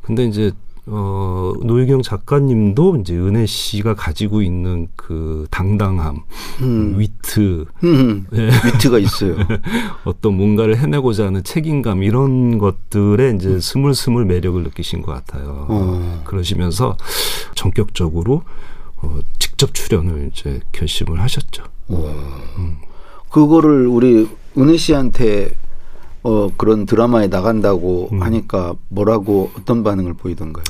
근데 0.02 0.26
이제 0.26 0.52
어 0.88 1.54
노유경 1.64 2.04
작가님도 2.04 2.98
이제 2.98 3.16
은혜 3.16 3.46
씨가 3.48 3.96
가지고 3.96 4.44
있는 4.44 4.88
그 4.96 5.48
당당함, 5.50 6.18
음. 6.62 7.00
위트, 7.00 7.66
음. 7.84 8.28
예, 8.34 8.50
위트가 8.66 9.00
있어요. 9.00 9.36
어떤 10.06 10.36
뭔가를 10.38 10.78
해내고자 10.78 11.26
하는 11.26 11.44
책임감 11.44 12.04
이런 12.04 12.60
것들에 12.60 13.34
이제 13.36 13.60
스물스물 13.60 14.26
매력을 14.26 14.62
느끼신 14.62 15.02
것 15.02 15.12
같아요. 15.12 15.66
어. 15.70 16.22
그러시면서 16.24 16.98
전격적으로 17.56 18.44
어, 18.98 19.20
직접 19.40 19.74
출연을 19.74 20.32
이제 20.32 20.60
결심을 20.72 21.20
하셨죠. 21.22 21.64
그거를 23.30 23.88
우리 23.88 24.28
은혜 24.58 24.78
씨한테 24.78 25.52
어 26.26 26.50
그런 26.58 26.88
드라마에 26.88 27.28
나간다고 27.28 28.10
음. 28.12 28.24
하니까 28.24 28.74
뭐라고 28.90 29.52
어떤 29.56 29.84
반응을 29.84 30.16
보이던가요? 30.16 30.64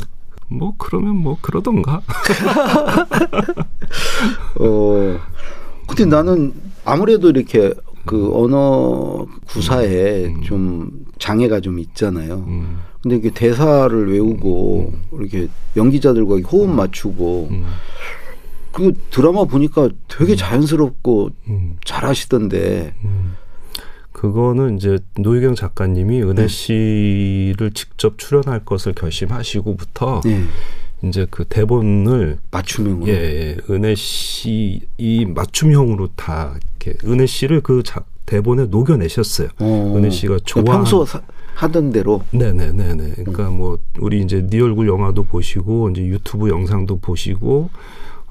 뭐 0.50 0.74
그러면 0.78 1.16
뭐 1.16 1.38
그러던가. 1.42 2.02
어 4.60 5.18
근데 5.88 6.06
나는 6.06 6.54
아무래도 6.84 7.30
이렇게 7.30 7.74
그 8.06 8.36
언어 8.36 9.26
구사에 9.48 10.26
음. 10.26 10.42
좀 10.42 10.92
장애가 11.20 11.62
좀 11.62 11.80
있잖아요. 11.80 12.44
음, 12.48 12.80
근데 13.02 13.16
이게 13.16 13.30
대사를 13.30 14.12
외우고 14.12 14.92
이렇게 15.14 15.48
연기자들과 15.78 16.36
호흡 16.50 16.70
맞추고 16.70 17.48
음, 17.52 17.66
그 18.74 18.92
드라마 19.10 19.46
보니까 19.46 19.88
되게 20.10 20.36
자연스럽고 20.36 21.30
음. 21.48 21.78
잘하시던데. 21.86 22.94
음. 24.16 24.22
그거는 24.22 24.78
이제 24.78 25.00
노유경 25.20 25.56
작가님이 25.56 26.22
은혜 26.24 26.44
네. 26.44 26.48
씨를 26.48 27.72
직접 27.74 28.18
출연할 28.18 28.64
것을 28.66 28.94
결심하시고부터 28.94 30.22
네. 30.24 30.44
이제 31.04 31.28
그 31.30 31.44
대본을 31.46 32.40
맞춤형으로. 32.52 33.08
예, 33.12 33.14
예 33.14 33.58
은혜 33.70 33.94
씨 33.96 34.82
이 34.98 35.26
맞춤형으로 35.26 36.10
다 36.16 36.56
이렇게 36.80 36.98
은혜 37.08 37.26
씨를 37.26 37.62
그 37.62 37.84
작, 37.84 38.06
대본에 38.26 38.66
녹여내셨어요. 38.66 39.50
어. 39.60 39.94
은혜 39.96 40.10
씨가 40.10 40.40
좋아 40.46 40.64
평소 40.64 41.06
사- 41.06 41.22
하던 41.56 41.92
대로. 41.92 42.24
네네네네. 42.32 43.14
그러니까 43.18 43.50
뭐 43.50 43.78
우리 44.00 44.22
이제 44.22 44.46
네 44.50 44.62
얼굴 44.62 44.88
영화도 44.88 45.24
보시고 45.26 45.90
이제 45.92 46.02
유튜브 46.06 46.50
영상도 46.50 47.00
보시고 47.00 47.70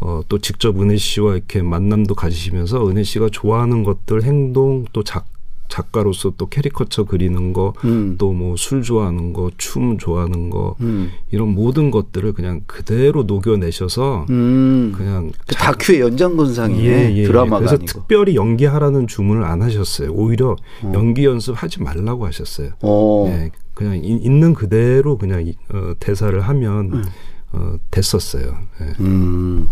어 0.00 0.22
또 0.28 0.38
직접 0.38 0.80
은혜 0.80 0.96
씨와 0.96 1.34
이렇게 1.36 1.62
만남도 1.62 2.14
가지시면서 2.14 2.88
은혜 2.88 3.02
씨가 3.04 3.28
좋아하는 3.30 3.84
것들 3.84 4.24
행동 4.24 4.84
또 4.92 5.02
작 5.04 5.26
작가로서 5.68 6.32
또 6.36 6.46
캐리커처 6.48 7.04
그리는 7.04 7.52
거 7.52 7.72
음. 7.84 8.16
또뭐 8.18 8.56
술 8.56 8.82
좋아하는 8.82 9.32
거 9.32 9.50
춤 9.56 9.98
좋아하는 9.98 10.50
거 10.50 10.76
음. 10.80 11.10
이런 11.30 11.48
모든 11.54 11.90
것들을 11.90 12.32
그냥 12.32 12.60
그대로 12.66 13.22
녹여내셔서 13.24 14.26
음. 14.30 14.92
그냥 14.96 15.32
그 15.46 15.54
다큐의 15.54 16.00
연장선상이네. 16.00 17.24
드라마가 17.24 17.58
그래서 17.58 17.74
아니고. 17.76 17.86
특별히 17.86 18.36
연기하라는 18.36 19.06
주문을 19.06 19.44
안 19.44 19.62
하셨어요. 19.62 20.12
오히려 20.12 20.56
어. 20.82 20.92
연기 20.94 21.24
연습하지 21.24 21.82
말라고 21.82 22.26
하셨어요. 22.26 22.70
어. 22.82 23.26
예, 23.28 23.50
그냥 23.74 23.96
이- 23.96 24.16
있는 24.22 24.54
그대로 24.54 25.18
그냥 25.18 25.46
이- 25.46 25.56
어, 25.72 25.94
대사를 25.98 26.38
하면 26.40 26.92
음. 26.92 27.04
어, 27.52 27.76
됐었어요. 27.90 28.54
예. 28.80 28.92
음. 29.00 29.68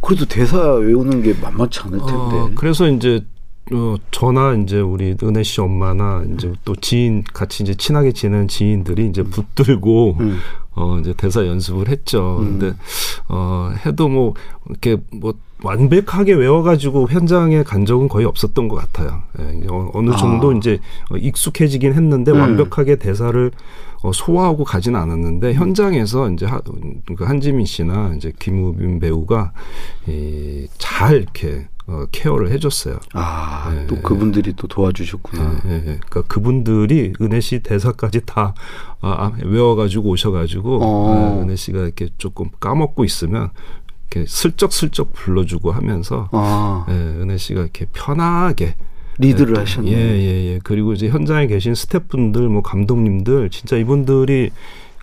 그래도 0.00 0.24
대사 0.26 0.72
외우는 0.74 1.22
게 1.22 1.34
만만치 1.40 1.80
않을 1.80 1.98
텐데. 1.98 2.12
어, 2.14 2.50
그래서 2.54 2.88
이제 2.88 3.24
어, 3.72 3.96
저나 4.12 4.54
이제 4.54 4.80
우리 4.80 5.16
은혜 5.22 5.42
씨 5.42 5.60
엄마나 5.60 6.22
이제 6.34 6.52
또 6.64 6.76
지인 6.76 7.24
같이 7.24 7.64
이제 7.64 7.74
친하게 7.74 8.12
지내는 8.12 8.46
지인들이 8.48 9.06
이제 9.08 9.22
붙들고 9.24 10.16
음. 10.20 10.38
어 10.76 10.98
이제 11.00 11.14
대사 11.16 11.44
연습을 11.44 11.88
했죠. 11.88 12.38
음. 12.40 12.58
근데 12.58 12.76
어 13.28 13.72
해도 13.84 14.08
뭐 14.08 14.34
이렇게 14.68 14.98
뭐 15.10 15.34
완벽하게 15.64 16.34
외워가지고 16.34 17.08
현장에 17.08 17.62
간 17.64 17.86
적은 17.86 18.08
거의 18.08 18.24
없었던 18.26 18.68
것 18.68 18.76
같아요. 18.76 19.22
예, 19.40 19.66
어- 19.68 19.90
어느 19.94 20.14
정도 20.16 20.50
아. 20.50 20.54
이제 20.54 20.78
어, 21.10 21.16
익숙해지긴 21.16 21.94
했는데 21.94 22.30
음. 22.30 22.38
완벽하게 22.40 22.96
대사를 22.96 23.50
어, 24.02 24.12
소화하고 24.12 24.62
가지는 24.64 25.00
않았는데 25.00 25.54
현장에서 25.54 26.30
이제 26.30 26.44
하, 26.46 26.60
그 27.16 27.24
한지민 27.24 27.64
씨나 27.66 28.12
이제 28.16 28.32
김우빈 28.38 29.00
배우가 29.00 29.52
이, 30.06 30.68
잘 30.78 31.22
이렇게 31.22 31.66
어, 31.88 32.04
케어를 32.10 32.50
해줬어요. 32.50 32.98
아, 33.14 33.72
예, 33.72 33.86
또 33.86 33.96
예. 33.96 34.00
그분들이 34.00 34.54
또 34.56 34.66
도와주셨구나. 34.66 35.60
예, 35.66 35.70
예, 35.70 35.74
예. 35.74 35.80
그러니까 35.82 36.22
그분들이 36.22 37.12
은혜 37.20 37.40
씨 37.40 37.60
대사까지 37.60 38.22
다 38.26 38.54
아, 39.00 39.08
아, 39.08 39.32
외워가지고 39.44 40.10
오셔가지고 40.10 40.80
어. 40.82 41.14
아, 41.14 41.42
은혜 41.42 41.54
씨가 41.54 41.80
이렇게 41.80 42.08
조금 42.18 42.50
까먹고 42.58 43.04
있으면 43.04 43.50
이렇게 44.10 44.26
슬쩍슬쩍 44.28 45.12
불러주고 45.12 45.70
하면서 45.70 46.28
아, 46.32 46.86
예, 46.88 46.92
은혜 46.92 47.36
씨가 47.36 47.60
이렇게 47.60 47.86
편하게 47.92 48.74
리드를 49.18 49.54
예, 49.56 49.60
하셨네. 49.60 49.90
예, 49.90 49.96
예, 49.96 50.54
예. 50.54 50.60
그리고 50.62 50.92
이제 50.92 51.08
현장에 51.08 51.46
계신 51.46 51.74
스태프분들, 51.74 52.48
뭐 52.48 52.62
감독님들, 52.62 53.50
진짜 53.50 53.76
이분들이 53.76 54.50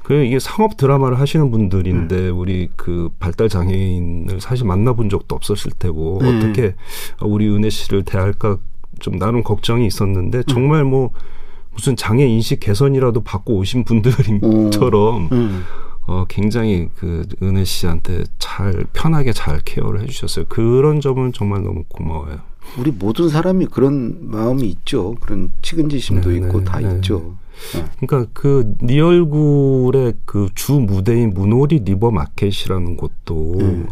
그 0.03 0.25
이게 0.25 0.37
상업 0.37 0.77
드라마를 0.77 1.19
하시는 1.19 1.49
분들인데 1.49 2.29
음. 2.29 2.37
우리 2.37 2.69
그 2.75 3.09
발달 3.19 3.47
장애인을 3.47 4.41
사실 4.41 4.65
만나본 4.65 5.09
적도 5.09 5.35
없었을 5.35 5.71
테고 5.79 6.19
네. 6.21 6.37
어떻게 6.37 6.75
우리 7.21 7.47
은혜 7.47 7.69
씨를 7.69 8.03
대할까 8.03 8.57
좀 8.99 9.17
나름 9.17 9.43
걱정이 9.43 9.87
있었는데 9.87 10.43
정말 10.43 10.83
뭐 10.83 11.11
무슨 11.71 11.95
장애 11.95 12.25
인식 12.25 12.59
개선이라도 12.59 13.23
받고 13.23 13.55
오신 13.55 13.85
분들처럼 13.85 15.29
음. 15.31 15.63
어, 16.05 16.25
굉장히 16.27 16.89
그 16.95 17.25
은혜 17.41 17.63
씨한테 17.63 18.25
잘 18.37 18.85
편하게 18.91 19.31
잘 19.31 19.61
케어를 19.63 20.01
해주셨어요. 20.01 20.45
그런 20.49 20.99
점은 20.99 21.31
정말 21.31 21.63
너무 21.63 21.83
고마워요. 21.87 22.39
우리 22.77 22.91
모든 22.91 23.29
사람이 23.29 23.67
그런 23.67 24.17
마음이 24.21 24.63
있죠. 24.67 25.15
그런 25.21 25.51
측은지심도 25.61 26.29
네, 26.29 26.37
있고 26.37 26.59
네, 26.59 26.63
다 26.65 26.79
네. 26.79 26.95
있죠. 26.95 27.35
그러니까 27.99 28.31
그 28.33 28.75
네 28.81 28.99
얼굴의 28.99 30.13
그 30.25 30.47
주 30.55 30.73
무대인 30.73 31.31
문오리 31.31 31.79
리버 31.79 32.11
마켓이라는 32.11 32.97
곳도 32.97 33.59
음. 33.59 33.87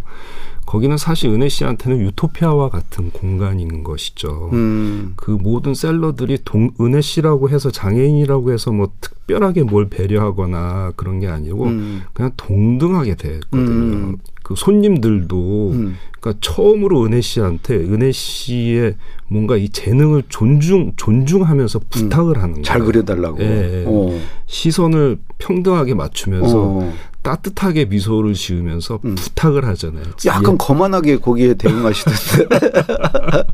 거기는 0.65 0.95
사실 0.95 1.31
은혜 1.31 1.49
씨한테는 1.49 1.99
유토피아와 1.99 2.69
같은 2.69 3.09
공간인 3.11 3.83
것이죠. 3.83 4.51
음. 4.53 5.13
그 5.17 5.31
모든 5.31 5.73
셀러들이 5.73 6.39
동, 6.45 6.69
은혜 6.79 7.01
씨라고 7.01 7.49
해서 7.49 7.71
장애인이라고 7.71 8.53
해서 8.53 8.71
뭐 8.71 8.89
특별하게 9.01 9.63
뭘 9.63 9.89
배려하거나 9.89 10.93
그런 10.95 11.19
게 11.19 11.27
아니고 11.27 11.65
음. 11.65 12.03
그냥 12.13 12.31
동등하게 12.37 13.15
됐거든요. 13.15 14.15
음. 14.51 14.55
그 14.55 14.59
손님들도 14.59 15.71
음. 15.71 15.97
그러니까 16.19 16.39
처음으로 16.41 17.05
은혜 17.05 17.19
씨한테 17.19 17.75
은혜 17.75 18.11
씨의 18.11 18.95
뭔가 19.27 19.57
이 19.57 19.69
재능을 19.69 20.23
존중 20.29 20.93
존중하면서 20.95 21.79
부탁을 21.89 22.37
하는 22.37 22.51
거예요. 22.51 22.61
음. 22.61 22.63
잘 22.63 22.81
그려달라고. 22.81 23.41
예, 23.41 23.45
예. 23.45 23.83
어. 23.87 24.19
시선을 24.45 25.17
평등하게 25.39 25.95
맞추면서 25.95 26.61
어. 26.61 26.93
따뜻하게 27.23 27.85
미소를 27.85 28.33
지으면서 28.33 28.99
음. 29.05 29.15
부탁을 29.15 29.65
하잖아요. 29.65 30.03
약간 30.25 30.53
예, 30.53 30.57
거만하게 30.59 31.17
거기에 31.17 31.55
대응하시던데. 31.55 32.49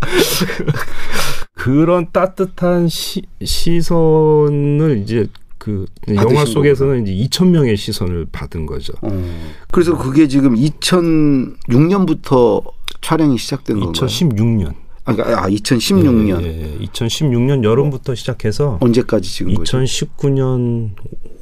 그런 1.54 2.08
따뜻한 2.12 2.88
시, 2.88 3.24
시선을 3.44 5.02
이제 5.04 5.28
그 5.68 5.86
영화 6.16 6.34
받으신 6.34 6.54
속에서는 6.54 7.06
이제 7.06 7.14
2천 7.28 7.50
명의 7.50 7.76
시선을 7.76 8.28
받은 8.32 8.66
거죠. 8.66 8.94
어. 9.02 9.10
그래서 9.70 9.98
그게 9.98 10.30
지금 10.30 10.56
2006년부터 10.56 12.64
촬영이 13.02 13.38
시작된 13.38 13.82
건가요? 13.82 13.92
2016년. 13.92 14.74
아, 15.04 15.14
그러니까 15.14 15.44
아 15.44 15.50
2016년 15.50 16.42
예, 16.42 16.46
예, 16.46 16.80
예. 16.80 16.86
2016년 16.86 17.64
여름부터 17.64 18.16
시작해서 18.16 18.78
언제까지 18.82 19.30
거죠? 19.56 19.78
2019년 19.78 20.92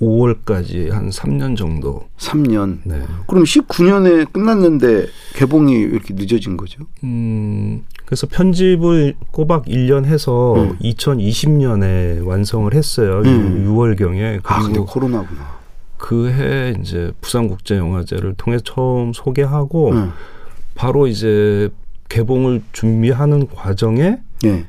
5월까지 0.02 0.90
한 0.90 1.10
3년 1.10 1.56
정도. 1.56 2.08
3년. 2.18 2.80
네. 2.84 3.04
그럼 3.28 3.44
19년에 3.44 4.32
끝났는데 4.32 5.06
개봉이 5.36 5.76
왜 5.76 5.82
이렇게 5.82 6.16
늦어진 6.16 6.58
거죠? 6.58 6.80
음, 7.04 7.84
그래서 8.06 8.28
편집을 8.28 9.16
꼬박 9.32 9.66
1년 9.66 10.06
해서 10.06 10.56
음. 10.56 10.78
2020년에 10.80 12.26
완성을 12.26 12.72
했어요. 12.74 13.22
음. 13.26 13.66
6월경에. 13.68 14.42
아, 14.44 14.62
근데 14.62 14.80
코로나구나. 14.80 15.56
그해 15.98 16.76
이제 16.80 17.12
부산국제영화제를 17.22 18.36
통해 18.36 18.58
처음 18.64 19.12
소개하고 19.14 19.92
응. 19.94 20.12
바로 20.76 21.08
이제 21.08 21.70
개봉을 22.10 22.62
준비하는 22.74 23.48
과정에 23.48 24.20
예. 24.44 24.66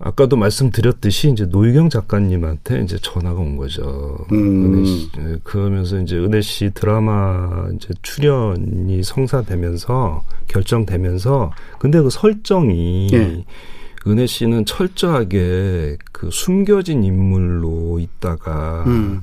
아까도 0.00 0.36
말씀드렸듯이 0.36 1.30
이제 1.30 1.44
노유경 1.44 1.90
작가님한테 1.90 2.82
이제 2.82 2.98
전화가 3.00 3.40
온 3.40 3.56
거죠. 3.56 4.24
음. 4.30 4.84
씨, 4.84 5.10
예, 5.18 5.38
그러면서 5.42 5.98
이제 6.00 6.16
은혜 6.16 6.40
씨 6.40 6.70
드라마 6.72 7.68
이제 7.74 7.88
출연이 8.02 9.02
성사되면서 9.02 10.22
결정되면서 10.46 11.52
근데 11.80 12.00
그 12.00 12.10
설정이 12.10 13.10
예. 13.12 13.44
은혜 14.06 14.26
씨는 14.26 14.64
철저하게 14.64 15.98
그 16.12 16.30
숨겨진 16.30 17.02
인물로 17.02 17.98
있다가 17.98 18.84
음. 18.86 19.22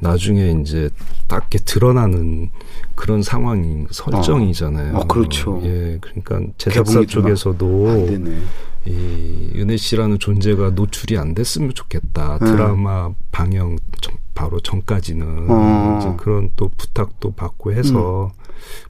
나중에 0.00 0.60
이제 0.60 0.90
딱 1.26 1.36
이렇게 1.50 1.58
드러나는 1.58 2.50
그런 2.94 3.22
상황인 3.22 3.86
설정이잖아요. 3.90 4.96
어, 4.96 5.06
그렇죠. 5.06 5.60
예, 5.64 5.98
그러니까 6.00 6.40
제작사 6.58 7.04
쪽에서도 7.04 7.88
안 7.88 8.06
되네. 8.06 8.38
이 8.86 9.50
은혜 9.56 9.76
씨라는 9.76 10.18
존재가 10.18 10.70
노출이 10.70 11.18
안 11.18 11.34
됐으면 11.34 11.72
좋겠다. 11.74 12.38
음. 12.40 12.46
드라마 12.46 13.10
방영 13.32 13.76
전- 14.00 14.14
바로 14.34 14.60
전까지는 14.60 15.46
어. 15.48 15.98
이제 15.98 16.12
그런 16.18 16.50
또 16.56 16.70
부탁도 16.76 17.32
받고 17.32 17.72
해서 17.72 18.30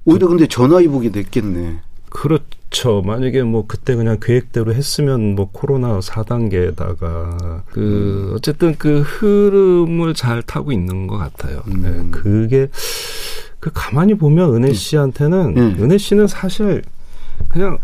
오히려 0.05 0.27
근데 0.27 0.47
전화위복이 0.49 1.13
됐겠네. 1.13 1.79
그렇 2.11 2.41
죠. 2.71 3.03
만약에 3.03 3.43
뭐 3.43 3.65
그때 3.67 3.95
그냥 3.95 4.19
계획대로 4.21 4.75
했으면 4.75 5.35
뭐 5.35 5.49
코로나 5.51 5.99
4단계에다가 6.01 7.63
그 7.67 8.33
어쨌든 8.37 8.75
그 8.77 9.01
흐름을 9.01 10.15
잘 10.15 10.43
타고 10.43 10.73
있는 10.73 11.07
것 11.07 11.17
같아요. 11.17 11.63
음. 11.69 11.83
네, 11.83 12.11
그게 12.11 12.69
그 13.61 13.71
가만히 13.73 14.15
보면 14.15 14.55
은혜 14.55 14.73
씨한테는 14.73 15.57
음. 15.57 15.77
은혜 15.81 15.97
씨는 15.97 16.27
사실 16.27 16.83
그냥 17.49 17.79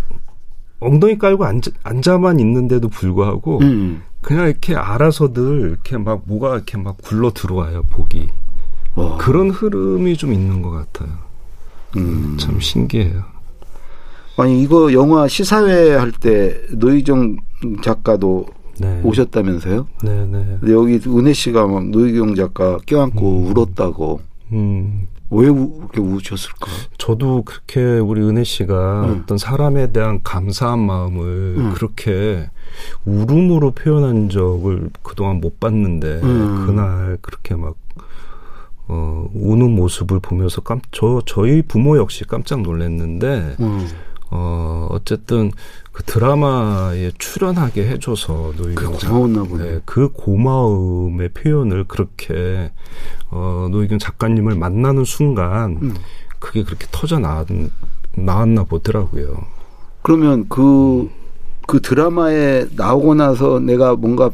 엉덩이 0.81 1.17
깔고 1.17 1.45
앉아, 1.45 1.71
앉아만 1.85 2.41
있는데도 2.41 2.89
불구하고 2.89 3.61
음. 3.61 4.03
그냥 4.21 4.47
이렇게 4.49 4.75
알아서들 4.75 5.61
이렇게 5.61 5.97
막 5.97 6.23
뭐가 6.27 6.57
이렇게 6.57 6.77
막 6.77 6.97
굴러 7.03 7.33
들어와요 7.33 7.83
복이 7.91 8.29
와. 8.95 9.17
그런 9.17 9.51
흐름이 9.51 10.17
좀 10.17 10.33
있는 10.33 10.61
것 10.61 10.71
같아요. 10.71 11.11
음. 11.97 12.37
참 12.39 12.61
신기해요. 12.61 13.32
아니 14.37 14.63
이거 14.63 14.93
영화 14.93 15.29
시사회 15.29 15.95
할 15.95 16.13
때 16.13 16.61
노희정 16.73 17.37
작가도 17.83 18.47
네. 18.79 19.01
오셨다면서요? 19.05 19.87
네 20.03 20.27
네. 20.27 20.57
근데 20.61 20.73
여기 20.73 21.01
은혜 21.07 21.33
씨가 21.33 21.67
막 21.67 21.89
노희경 21.91 22.35
작가 22.35 22.79
껴안고 22.87 23.45
울었다고. 23.51 24.21
음, 24.53 25.07
왜 25.31 25.49
우, 25.49 25.79
그렇게 25.89 26.01
우셨을까? 26.01 26.67
저도 26.99 27.43
그렇게 27.45 27.81
우리 27.99 28.21
은혜 28.23 28.45
씨가 28.45 29.05
음. 29.07 29.23
어떤 29.23 29.39
사람에 29.39 29.93
대한 29.93 30.21
감사한 30.23 30.79
마음을 30.79 31.55
음. 31.59 31.73
그렇게 31.75 32.51
울음으로 33.05 33.71
표현한 33.73 34.29
적을 34.29 34.91
그동안 35.03 35.41
못 35.41 35.59
봤는데 35.61 36.21
음. 36.23 36.65
그날 36.67 37.19
그렇게 37.21 37.55
막 37.55 37.77
어, 38.89 39.29
우는 39.33 39.71
모습을 39.71 40.21
보면서 40.21 40.61
깜, 40.61 40.81
저, 40.91 41.23
저희 41.25 41.63
부모 41.63 41.97
역시 41.97 42.25
깜짝 42.25 42.61
놀랐는데, 42.63 43.57
음. 43.61 43.87
어, 44.35 44.87
어쨌든 44.91 45.51
그 45.93 46.03
드라마에 46.05 47.11
출연하게 47.19 47.87
해줘서 47.87 48.53
그 48.57 48.63
노희경 48.63 48.99
작- 48.99 49.09
고마웠나 49.11 49.43
보네. 49.45 49.65
네, 49.65 49.81
그 49.85 50.09
고마움의 50.11 51.29
표현을 51.35 51.85
그렇게 51.85 52.73
어, 53.31 53.69
노희경 53.71 53.99
작가님을 53.99 54.55
만나는 54.55 55.05
순간 55.05 55.79
음. 55.83 55.95
그게 56.39 56.63
그렇게 56.65 56.87
터져 56.91 57.19
나왔, 57.19 57.47
나왔나 58.17 58.65
보더라고요. 58.65 59.37
그러면 60.01 60.47
그, 60.49 61.11
그 61.69 61.81
드라마에 61.83 62.67
나오고 62.75 63.15
나서 63.15 63.61
내가 63.61 63.95
뭔가 63.95 64.31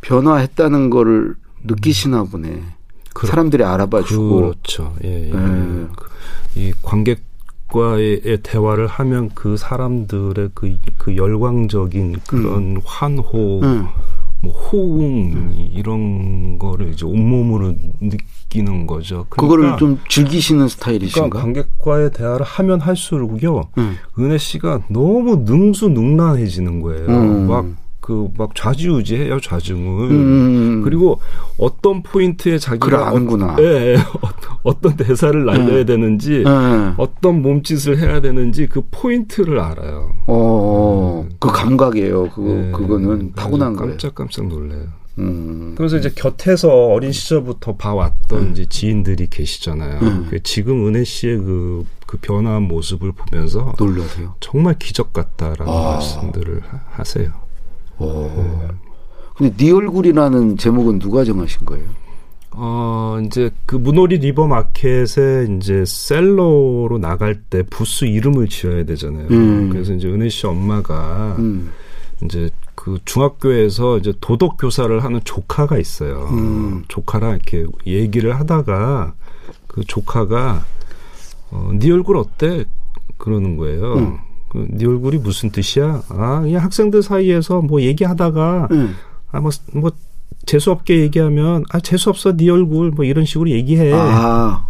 변화했다는 0.00 0.90
거를 0.90 1.36
느끼시나 1.64 2.24
보네. 2.24 2.60
그렇- 3.14 3.28
사람들이 3.30 3.62
알아봐주고 3.62 4.34
그렇죠. 4.36 4.94
예, 5.04 5.28
예. 5.28 5.32
예. 5.32 5.32
그- 5.32 6.10
이 6.56 6.72
관객 6.82 7.22
과의 7.72 8.20
대화를 8.42 8.86
하면 8.86 9.30
그 9.34 9.56
사람들의 9.56 10.50
그, 10.54 10.76
그 10.98 11.16
열광적인 11.16 12.16
그런 12.28 12.80
환호, 12.84 13.60
음. 13.62 13.86
뭐 14.42 14.52
호응 14.52 15.70
이런 15.72 16.58
거를 16.58 16.90
이제 16.92 17.06
온몸으로 17.06 17.74
느끼는 18.00 18.86
거죠. 18.86 19.24
그거를 19.30 19.62
그러니까- 19.76 19.78
좀 19.78 19.98
즐기시는 20.08 20.58
그러니까 20.58 20.74
스타일이신가? 20.74 21.40
관객과의 21.40 22.10
대화를 22.12 22.44
하면 22.44 22.80
할수록요. 22.80 23.62
음. 23.78 23.96
은혜 24.18 24.36
씨가 24.38 24.80
너무 24.88 25.36
능수능란해지는 25.46 26.80
거예요. 26.82 27.06
음. 27.08 27.46
막 27.48 27.66
그 28.02 28.28
막 28.36 28.54
좌지우지해요 28.54 29.40
좌중을. 29.40 30.10
음. 30.10 30.82
그리고 30.82 31.20
어떤 31.56 32.02
포인트에 32.02 32.58
자기가 32.58 32.84
그래, 32.86 32.96
아는구나. 32.98 33.54
어, 33.54 33.56
예, 33.60 33.94
예. 33.94 33.96
어떤 34.64 34.96
대사를 34.96 35.44
날려야 35.44 35.80
음. 35.80 35.86
되는지 35.86 36.44
예. 36.46 36.94
어떤 36.98 37.40
몸짓을 37.42 37.98
해야 37.98 38.20
되는지 38.20 38.66
그 38.66 38.82
포인트를 38.90 39.58
알아요. 39.60 40.12
어, 40.26 41.24
음. 41.26 41.34
그 41.38 41.48
감각이에요. 41.52 42.28
그거 42.30 42.50
예. 42.50 42.70
그거는 42.72 43.32
타고난 43.34 43.74
거예요. 43.76 43.92
깜짝깜짝 43.92 44.48
놀래요. 44.48 44.84
음. 45.18 45.74
그래서 45.76 45.96
이제 45.98 46.10
곁에서 46.14 46.70
어린 46.88 47.12
시절부터 47.12 47.76
봐왔던 47.76 48.52
이제 48.52 48.64
지인들이 48.66 49.28
계시잖아요. 49.28 50.00
음. 50.00 50.26
그 50.30 50.42
지금 50.42 50.86
은혜 50.88 51.04
씨의 51.04 51.36
그, 51.38 51.84
그 52.06 52.16
변화한 52.20 52.62
모습을 52.62 53.12
보면서 53.12 53.74
놀라세요. 53.78 54.34
정말 54.40 54.76
기적 54.78 55.12
같다라는 55.12 55.72
아. 55.72 55.92
말씀들을 55.92 56.62
하- 56.66 56.80
하세요. 56.92 57.30
어. 58.02 58.68
근데 59.36 59.56
네 59.56 59.72
얼굴이라는 59.72 60.56
제목은 60.56 60.98
누가 60.98 61.24
정하신 61.24 61.64
거예요? 61.64 61.86
어, 62.54 63.18
이제 63.24 63.50
그 63.64 63.76
문오리 63.76 64.18
리버 64.18 64.46
마켓에 64.46 65.46
이제 65.56 65.84
셀러로 65.86 66.98
나갈 67.00 67.34
때 67.34 67.62
부스 67.62 68.04
이름을 68.04 68.48
지어야 68.48 68.84
되잖아요. 68.84 69.28
음. 69.30 69.70
그래서 69.70 69.94
이제 69.94 70.08
은혜 70.08 70.28
씨 70.28 70.46
엄마가 70.46 71.36
음. 71.38 71.70
이제 72.22 72.50
그 72.74 72.98
중학교에서 73.04 73.98
이제 73.98 74.12
도덕 74.20 74.58
교사를 74.58 75.02
하는 75.02 75.20
조카가 75.24 75.78
있어요. 75.78 76.28
음. 76.32 76.84
조카랑 76.88 77.32
이렇게 77.32 77.64
얘기를 77.86 78.38
하다가 78.38 79.14
그 79.66 79.82
조카가 79.84 80.64
어, 81.52 81.70
네 81.74 81.90
얼굴 81.90 82.18
어때? 82.18 82.64
그러는 83.16 83.56
거예요. 83.56 83.94
음. 83.94 84.18
그, 84.52 84.66
네 84.68 84.86
얼굴이 84.86 85.16
무슨 85.16 85.50
뜻이야? 85.50 86.02
아, 86.10 86.40
그냥 86.42 86.62
학생들 86.62 87.02
사이에서 87.02 87.62
뭐 87.62 87.80
얘기하다가 87.80 88.68
음. 88.70 88.94
아, 89.30 89.40
뭐, 89.40 89.50
뭐, 89.72 89.90
재수없게 90.44 91.00
얘기하면, 91.00 91.64
아, 91.70 91.80
재수없어, 91.80 92.36
네 92.36 92.50
얼굴, 92.50 92.90
뭐, 92.90 93.06
이런 93.06 93.24
식으로 93.24 93.48
얘기해. 93.48 93.92
아, 93.94 94.66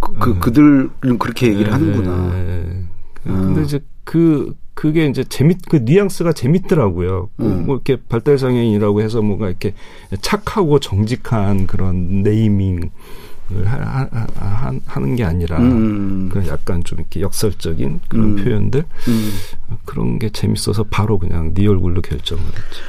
그, 0.00 0.12
그 0.18 0.30
음. 0.30 0.40
그들은 0.40 1.18
그렇게 1.18 1.46
얘기를 1.46 1.68
예, 1.68 1.72
하는구나. 1.72 2.12
아. 2.12 3.30
근데 3.30 3.62
이제 3.62 3.80
그, 4.04 4.54
그게 4.74 5.06
이제 5.06 5.24
재밌, 5.24 5.66
그 5.66 5.76
뉘앙스가 5.76 6.34
재밌더라고요. 6.34 7.30
그 7.38 7.42
음. 7.42 7.64
뭐, 7.64 7.76
이렇게 7.76 7.96
발달장애인이라고 8.06 9.00
해서 9.00 9.22
뭔가 9.22 9.48
이렇게 9.48 9.72
착하고 10.20 10.78
정직한 10.78 11.66
그런 11.66 12.22
네이밍을 12.22 12.90
하, 13.64 14.08
하, 14.10 14.26
하, 14.36 14.74
하는 14.86 15.16
게 15.16 15.24
아니라, 15.24 15.58
음. 15.58 16.28
그런 16.30 16.46
약간 16.48 16.82
좀 16.84 16.98
이렇게 16.98 17.20
역설적인 17.20 18.00
그런 18.08 18.38
음. 18.38 18.44
표현들, 18.44 18.84
음. 19.08 19.30
그런 19.84 20.18
게 20.18 20.30
재밌어서 20.30 20.84
바로 20.84 21.18
그냥 21.18 21.54
네 21.54 21.66
얼굴로 21.66 22.02
결정을 22.02 22.42
했죠. 22.44 22.82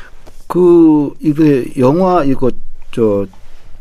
그 0.47 1.13
이게 1.19 1.65
영화 1.77 2.23
이거 2.23 2.51
저 2.91 3.27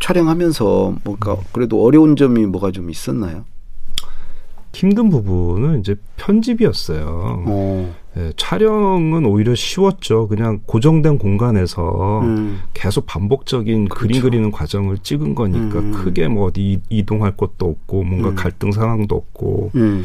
촬영하면서 0.00 0.96
뭔가 1.04 1.36
그래도 1.52 1.82
어려운 1.84 2.16
점이 2.16 2.46
뭐가 2.46 2.70
좀 2.72 2.90
있었나요? 2.90 3.44
힘든 4.76 5.08
부분은 5.08 5.80
이제 5.80 5.94
편집이었어요. 6.16 7.44
어. 7.46 7.94
예, 8.18 8.32
촬영은 8.36 9.24
오히려 9.24 9.54
쉬웠죠. 9.54 10.28
그냥 10.28 10.60
고정된 10.66 11.16
공간에서 11.16 12.20
음. 12.22 12.60
계속 12.74 13.06
반복적인 13.06 13.88
그림 13.88 14.08
그렇죠. 14.08 14.22
그리는 14.22 14.50
과정을 14.50 14.98
찍은 14.98 15.34
거니까 15.34 15.78
음. 15.78 15.92
크게 15.92 16.28
뭐 16.28 16.46
어디 16.46 16.80
이동할 16.90 17.36
것도 17.36 17.66
없고 17.66 18.04
뭔가 18.04 18.30
음. 18.30 18.34
갈등 18.34 18.70
상황도 18.70 19.14
없고 19.14 19.70
음. 19.76 20.04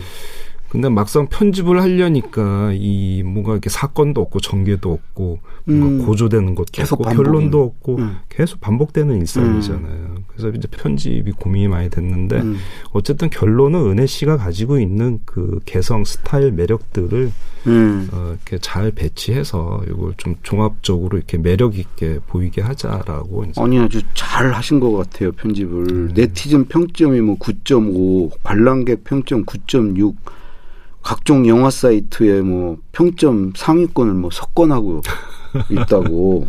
근데 0.71 0.87
막상 0.87 1.27
편집을 1.27 1.81
하려니까 1.81 2.71
이 2.75 3.23
뭔가 3.25 3.51
이렇게 3.51 3.69
사건도 3.69 4.21
없고 4.21 4.39
전개도 4.39 4.89
없고 4.89 5.39
뭔가 5.65 5.85
음. 5.87 6.05
고조되는 6.05 6.55
것도 6.55 6.67
계속 6.71 6.93
없고 6.93 7.03
반복은. 7.03 7.25
결론도 7.25 7.61
없고 7.61 7.97
음. 7.97 8.19
계속 8.29 8.61
반복되는 8.61 9.19
일상이잖아요. 9.19 10.15
그래서 10.27 10.47
이제 10.55 10.69
편집이 10.71 11.33
고민이 11.33 11.67
많이 11.67 11.89
됐는데 11.89 12.37
음. 12.37 12.55
어쨌든 12.91 13.29
결론은 13.29 13.81
은혜 13.81 14.05
씨가 14.05 14.37
가지고 14.37 14.79
있는 14.79 15.19
그 15.25 15.59
개성 15.65 16.05
스타일 16.05 16.53
매력들을 16.53 17.33
음. 17.67 18.09
어, 18.13 18.29
이렇게 18.31 18.57
잘 18.57 18.91
배치해서 18.91 19.81
이걸 19.89 20.13
좀 20.15 20.35
종합적으로 20.41 21.17
이렇게 21.17 21.37
매력 21.37 21.77
있게 21.77 22.19
보이게 22.27 22.61
하자라고 22.61 23.43
이제 23.43 23.61
아니 23.61 23.77
아주 23.77 24.01
잘 24.13 24.53
하신 24.53 24.79
것 24.79 24.93
같아요 24.93 25.33
편집을 25.33 25.91
음. 25.91 26.11
네티즌 26.15 26.69
평점이 26.69 27.19
뭐 27.19 27.37
9.5 27.37 28.31
관람객 28.41 29.03
평점 29.03 29.43
9.6 29.45 30.15
각종 31.01 31.47
영화 31.47 31.69
사이트에 31.69 32.41
뭐 32.41 32.77
평점 32.91 33.53
상위권을 33.55 34.13
뭐 34.13 34.29
석권하고 34.31 35.01
있다고 35.69 36.47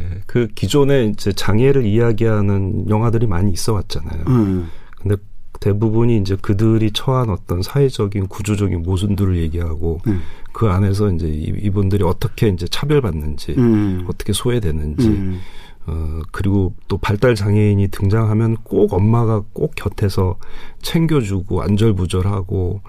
예, 0.00 0.22
그 0.26 0.48
기존에 0.54 1.04
이제 1.06 1.32
장애를 1.32 1.84
이야기하는 1.84 2.88
영화들이 2.88 3.26
많이 3.26 3.52
있어 3.52 3.74
왔잖아요. 3.74 4.24
음. 4.28 4.68
근데 4.96 5.16
대부분이 5.60 6.16
이제 6.18 6.36
그들이 6.40 6.90
처한 6.92 7.28
어떤 7.30 7.62
사회적인 7.62 8.26
구조적인 8.28 8.82
모순들을 8.82 9.36
얘기하고 9.36 10.00
음. 10.06 10.22
그 10.52 10.68
안에서 10.68 11.10
이제 11.12 11.28
이- 11.28 11.52
이분들이 11.62 12.04
어떻게 12.04 12.48
이제 12.48 12.66
차별받는지 12.66 13.54
음. 13.58 14.04
어떻게 14.08 14.32
소외되는지 14.32 15.06
음. 15.08 15.38
어, 15.86 16.20
그리고 16.32 16.74
또 16.88 16.96
발달 16.96 17.34
장애인이 17.34 17.88
등장하면 17.88 18.56
꼭 18.64 18.92
엄마가 18.94 19.42
꼭 19.52 19.74
곁에서 19.76 20.36
챙겨주고 20.80 21.62
안절부절하고 21.62 22.80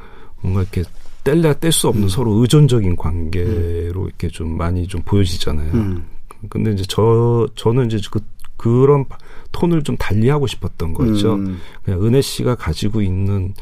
뭔가 0.43 0.61
이렇게 0.61 0.83
뗄래야 1.23 1.53
뗄 1.55 1.71
수 1.71 1.87
없는 1.87 2.09
서로 2.09 2.33
의존적인 2.33 2.97
관계로 2.97 4.07
이렇게 4.07 4.27
좀 4.27 4.57
많이 4.57 4.85
좀 4.85 5.01
보여지잖아요. 5.03 5.71
음. 5.73 6.05
근데 6.49 6.71
이제 6.73 6.83
저, 6.87 7.47
저는 7.55 7.87
이제 7.87 7.97
그, 8.11 8.19
그런 8.57 9.05
톤을 9.53 9.83
좀 9.83 9.95
달리하고 9.97 10.45
싶었던 10.47 10.93
거죠. 10.93 11.35
음. 11.35 11.59
그냥 11.83 12.03
은혜 12.03 12.21
씨가 12.21 12.55
가지고 12.55 13.01
있는 13.01 13.53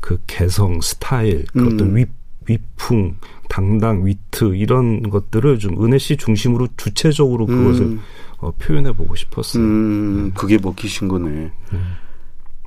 그 0.00 0.18
개성, 0.26 0.80
스타일, 0.82 1.46
그 1.52 1.60
음. 1.60 1.72
어떤 1.72 1.96
위, 1.96 2.04
위풍, 2.46 3.16
당당, 3.48 4.04
위트, 4.04 4.54
이런 4.54 5.08
것들을 5.08 5.58
좀 5.58 5.82
은혜 5.82 5.96
씨 5.98 6.16
중심으로 6.16 6.68
주체적으로 6.76 7.46
그것을 7.46 7.82
음. 7.82 8.00
어, 8.38 8.50
표현해 8.58 8.92
보고 8.92 9.16
싶었어요. 9.16 9.62
음, 9.62 10.32
그게 10.34 10.58
먹히신 10.58 11.08
거네. 11.08 11.50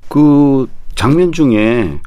그 0.07 0.67
장면 0.99 1.31
중에 1.31 1.97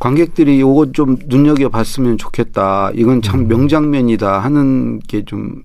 관객들이 0.00 0.60
요거 0.60 0.90
좀 0.90 1.16
눈여겨 1.26 1.68
봤으면 1.68 2.18
좋겠다. 2.18 2.90
이건 2.96 3.22
참 3.22 3.46
명장면이다 3.46 4.40
하는 4.40 4.98
게좀 5.06 5.62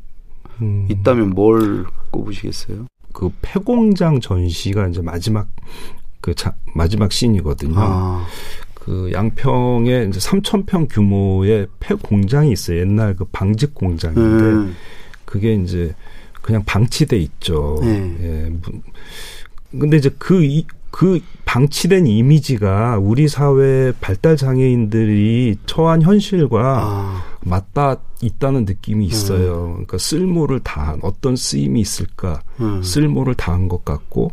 음, 0.62 0.86
있다면 0.92 1.32
뭘 1.32 1.86
꼽으시겠어요? 2.12 2.86
그 3.12 3.32
폐공장 3.42 4.20
전시가 4.20 4.88
이제 4.90 5.02
마지막 5.02 5.48
그 6.22 6.36
자, 6.36 6.54
마지막 6.76 7.12
씬이거든요. 7.12 7.74
아, 7.76 8.28
그 8.76 9.10
양평에 9.12 10.06
이제 10.08 10.20
3천 10.20 10.68
평 10.68 10.88
규모의 10.88 11.66
폐공장이 11.80 12.52
있어요. 12.52 12.82
옛날 12.82 13.16
그 13.16 13.26
방직 13.32 13.74
공장인데 13.74 14.22
음, 14.22 14.76
그게 15.26 15.56
이제 15.56 15.96
그냥 16.44 16.64
방치돼 16.64 17.18
있죠. 17.18 17.80
네. 17.82 18.16
예. 18.22 18.54
무- 19.72 19.80
근데 19.80 19.98
이제 19.98 20.10
그, 20.18 20.44
이, 20.44 20.66
그 20.92 21.20
방치된 21.46 22.08
이미지가 22.08 22.98
우리 23.00 23.28
사회 23.28 23.92
발달 24.00 24.38
장애인들이 24.38 25.58
처한 25.66 26.02
현실과 26.02 26.80
아, 26.82 27.24
맞닿아 27.44 27.98
있다는 28.22 28.66
느낌이 28.66 29.06
있어요. 29.06 29.72
그러니까 29.74 29.98
쓸모를 29.98 30.62
다한 30.62 31.00
어떤 31.04 31.36
쓰임이 31.36 31.80
있을까? 31.82 32.42
음, 32.60 32.82
쓸모를 32.82 33.36
다한 33.36 33.68
것 33.68 33.84
같고, 33.86 34.32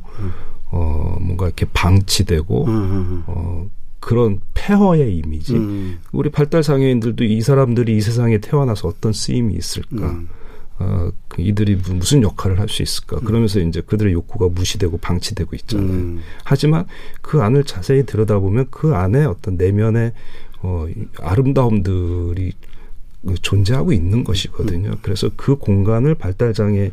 어, 0.71 1.17
뭔가 1.21 1.47
이렇게 1.47 1.67
방치되고, 1.73 2.65
음, 2.67 2.71
음, 2.71 3.23
어, 3.27 3.67
그런 4.01 4.41
폐허의 4.55 5.17
이미지. 5.19 5.55
음, 5.55 5.99
우리 6.13 6.31
발달 6.31 6.63
장애인들도 6.63 7.23
이 7.25 7.41
사람들이 7.41 7.97
이 7.97 8.01
세상에 8.01 8.39
태어나서 8.39 8.89
어떤 8.89 9.13
쓰임이 9.13 9.55
있을까? 9.55 10.07
음, 10.81 10.85
어, 10.85 11.13
그 11.29 11.43
이들이 11.43 11.77
무- 11.77 11.95
무슨 11.95 12.23
역할을 12.23 12.59
할 12.59 12.69
수 12.69 12.83
있을까? 12.83 13.19
그러면서 13.21 13.61
이제 13.61 13.81
그들의 13.81 14.13
욕구가 14.13 14.49
무시되고 14.49 14.99
방치되고 14.99 15.55
있잖아요. 15.57 15.87
음, 15.89 16.21
하지만 16.45 16.87
그 17.21 17.43
안을 17.43 17.65
자세히 17.65 18.05
들여다보면 18.07 18.69
그 18.71 18.95
안에 18.95 19.25
어떤 19.25 19.57
내면의 19.57 20.13
어, 20.63 20.87
이 20.89 21.07
아름다움들이 21.21 22.53
그 23.27 23.35
존재하고 23.41 23.93
있는 23.93 24.25
것이거든요. 24.25 24.97
그래서 25.03 25.31
그 25.37 25.57
공간을 25.57 26.15
발달장애 26.17 26.91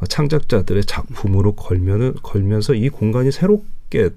어, 0.00 0.06
창작자들의 0.06 0.84
작품으로 0.84 1.54
걸면은 1.54 2.14
걸면서 2.22 2.74
이 2.74 2.88
공간이 2.90 3.30
새롭게 3.32 4.10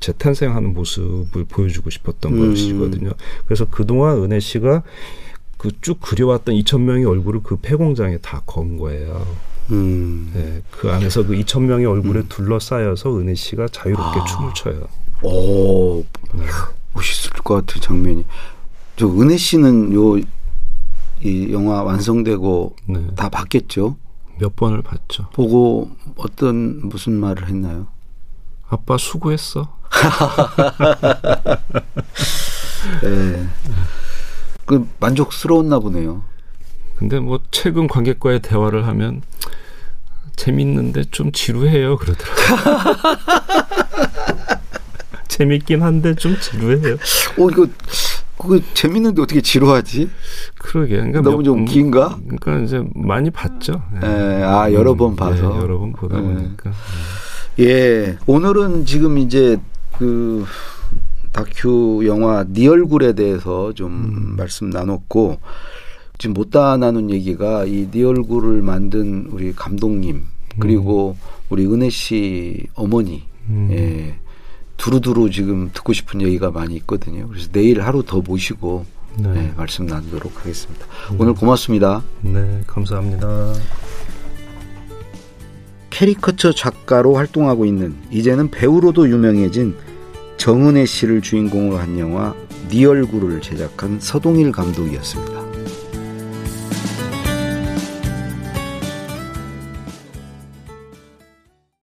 재탄생하는 0.00 0.72
모습을 0.72 1.44
보여주고 1.44 1.90
싶었던 1.90 2.32
음. 2.34 2.50
것이거든요. 2.50 3.10
그래서 3.44 3.66
그동안 3.70 4.22
은혜 4.22 4.40
씨가 4.40 4.82
그 5.62 5.70
쭉 5.80 6.00
그려왔던 6.00 6.56
2천 6.56 6.80
명의 6.80 7.04
얼굴을 7.04 7.40
그 7.44 7.56
폐공장에 7.56 8.18
다 8.18 8.42
건 8.46 8.76
거예요. 8.78 9.24
음. 9.70 10.30
네, 10.34 10.60
그 10.72 10.90
안에서 10.90 11.24
그 11.24 11.34
2천 11.34 11.62
명의 11.62 11.86
얼굴에 11.86 12.24
둘러싸여서 12.28 13.16
은혜 13.18 13.34
씨가 13.34 13.68
자유롭게 13.68 14.20
아. 14.20 14.24
춤을 14.24 14.54
춰요. 14.54 14.80
오, 15.22 16.04
네. 16.34 16.44
멋있을 16.94 17.30
것 17.44 17.54
같은 17.64 17.80
장면이. 17.80 18.24
저 18.96 19.06
은혜 19.06 19.36
씨는 19.36 19.94
요, 19.94 20.18
이 21.22 21.52
영화 21.52 21.84
완성되고 21.84 22.76
네. 22.88 23.06
다 23.14 23.28
봤겠죠? 23.28 23.96
몇 24.40 24.56
번을 24.56 24.82
봤죠. 24.82 25.28
보고 25.32 25.92
어떤, 26.16 26.88
무슨 26.88 27.12
말을 27.12 27.46
했나요? 27.46 27.86
아빠 28.68 28.98
수고했어. 28.98 29.76
예. 33.04 33.46
그 34.64 34.88
만족스러웠나 35.00 35.78
보네요. 35.80 36.22
근데 36.96 37.18
뭐 37.18 37.40
최근 37.50 37.88
관객과의 37.88 38.40
대화를 38.40 38.86
하면 38.86 39.22
재밌는데 40.36 41.04
좀 41.10 41.32
지루해요 41.32 41.96
그러더라고요. 41.96 42.96
재밌긴 45.28 45.82
한데 45.82 46.14
좀 46.14 46.36
지루해요. 46.38 46.94
어, 46.94 47.50
이거, 47.50 47.66
그거 48.38 48.58
재밌는데 48.74 49.22
어떻게 49.22 49.40
지루하지? 49.40 50.10
그러게. 50.58 50.96
그러니까 50.96 51.20
너무 51.22 51.38
몇- 51.38 51.42
좀 51.44 51.64
긴가? 51.64 52.18
그러니까 52.24 52.58
이제 52.60 52.82
많이 52.94 53.30
봤죠. 53.30 53.82
예, 54.02 54.06
아, 54.44 54.70
여러 54.72 54.94
번 54.94 55.16
봐서. 55.16 55.54
네, 55.54 55.58
여러 55.58 55.78
번 55.78 55.92
보다 55.92 56.16
네. 56.20 56.22
보니까. 56.22 56.72
예, 57.60 58.18
오늘은 58.26 58.84
지금 58.86 59.18
이제 59.18 59.58
그 59.98 60.44
다큐 61.32 62.02
영화 62.06 62.44
네 62.46 62.68
얼굴에 62.68 63.14
대해서 63.14 63.72
좀 63.72 63.92
음. 63.92 64.36
말씀 64.36 64.70
나눴고 64.70 65.38
지금 66.18 66.34
못다 66.34 66.76
나눈 66.76 67.10
얘기가 67.10 67.64
이네 67.64 68.04
얼굴을 68.04 68.62
만든 68.62 69.26
우리 69.30 69.52
감독님 69.52 70.24
그리고 70.58 71.16
우리 71.48 71.66
은혜 71.66 71.88
씨 71.90 72.66
어머니 72.74 73.22
음. 73.48 73.68
예. 73.72 74.14
두루두루 74.76 75.30
지금 75.30 75.70
듣고 75.72 75.92
싶은 75.92 76.20
얘기가 76.22 76.50
많이 76.50 76.74
있거든요. 76.76 77.28
그래서 77.28 77.48
내일 77.52 77.82
하루 77.82 78.02
더 78.04 78.20
모시고 78.20 78.84
네. 79.18 79.30
예, 79.36 79.52
말씀 79.56 79.86
나누도록 79.86 80.40
하겠습니다. 80.40 80.86
오늘 81.18 81.34
고맙습니다. 81.34 82.02
네, 82.22 82.62
감사합니다. 82.66 83.54
캐리커처 85.90 86.52
작가로 86.52 87.14
활동하고 87.14 87.64
있는 87.66 87.94
이제는 88.10 88.50
배우로도 88.50 89.08
유명해진 89.08 89.76
정은혜 90.42 90.86
씨를 90.86 91.20
주인공으로 91.22 91.76
한 91.76 91.96
영화 92.00 92.34
네 92.68 92.84
얼굴을 92.84 93.40
제작한 93.42 94.00
서동일 94.00 94.50
감독이었습니다. 94.50 95.41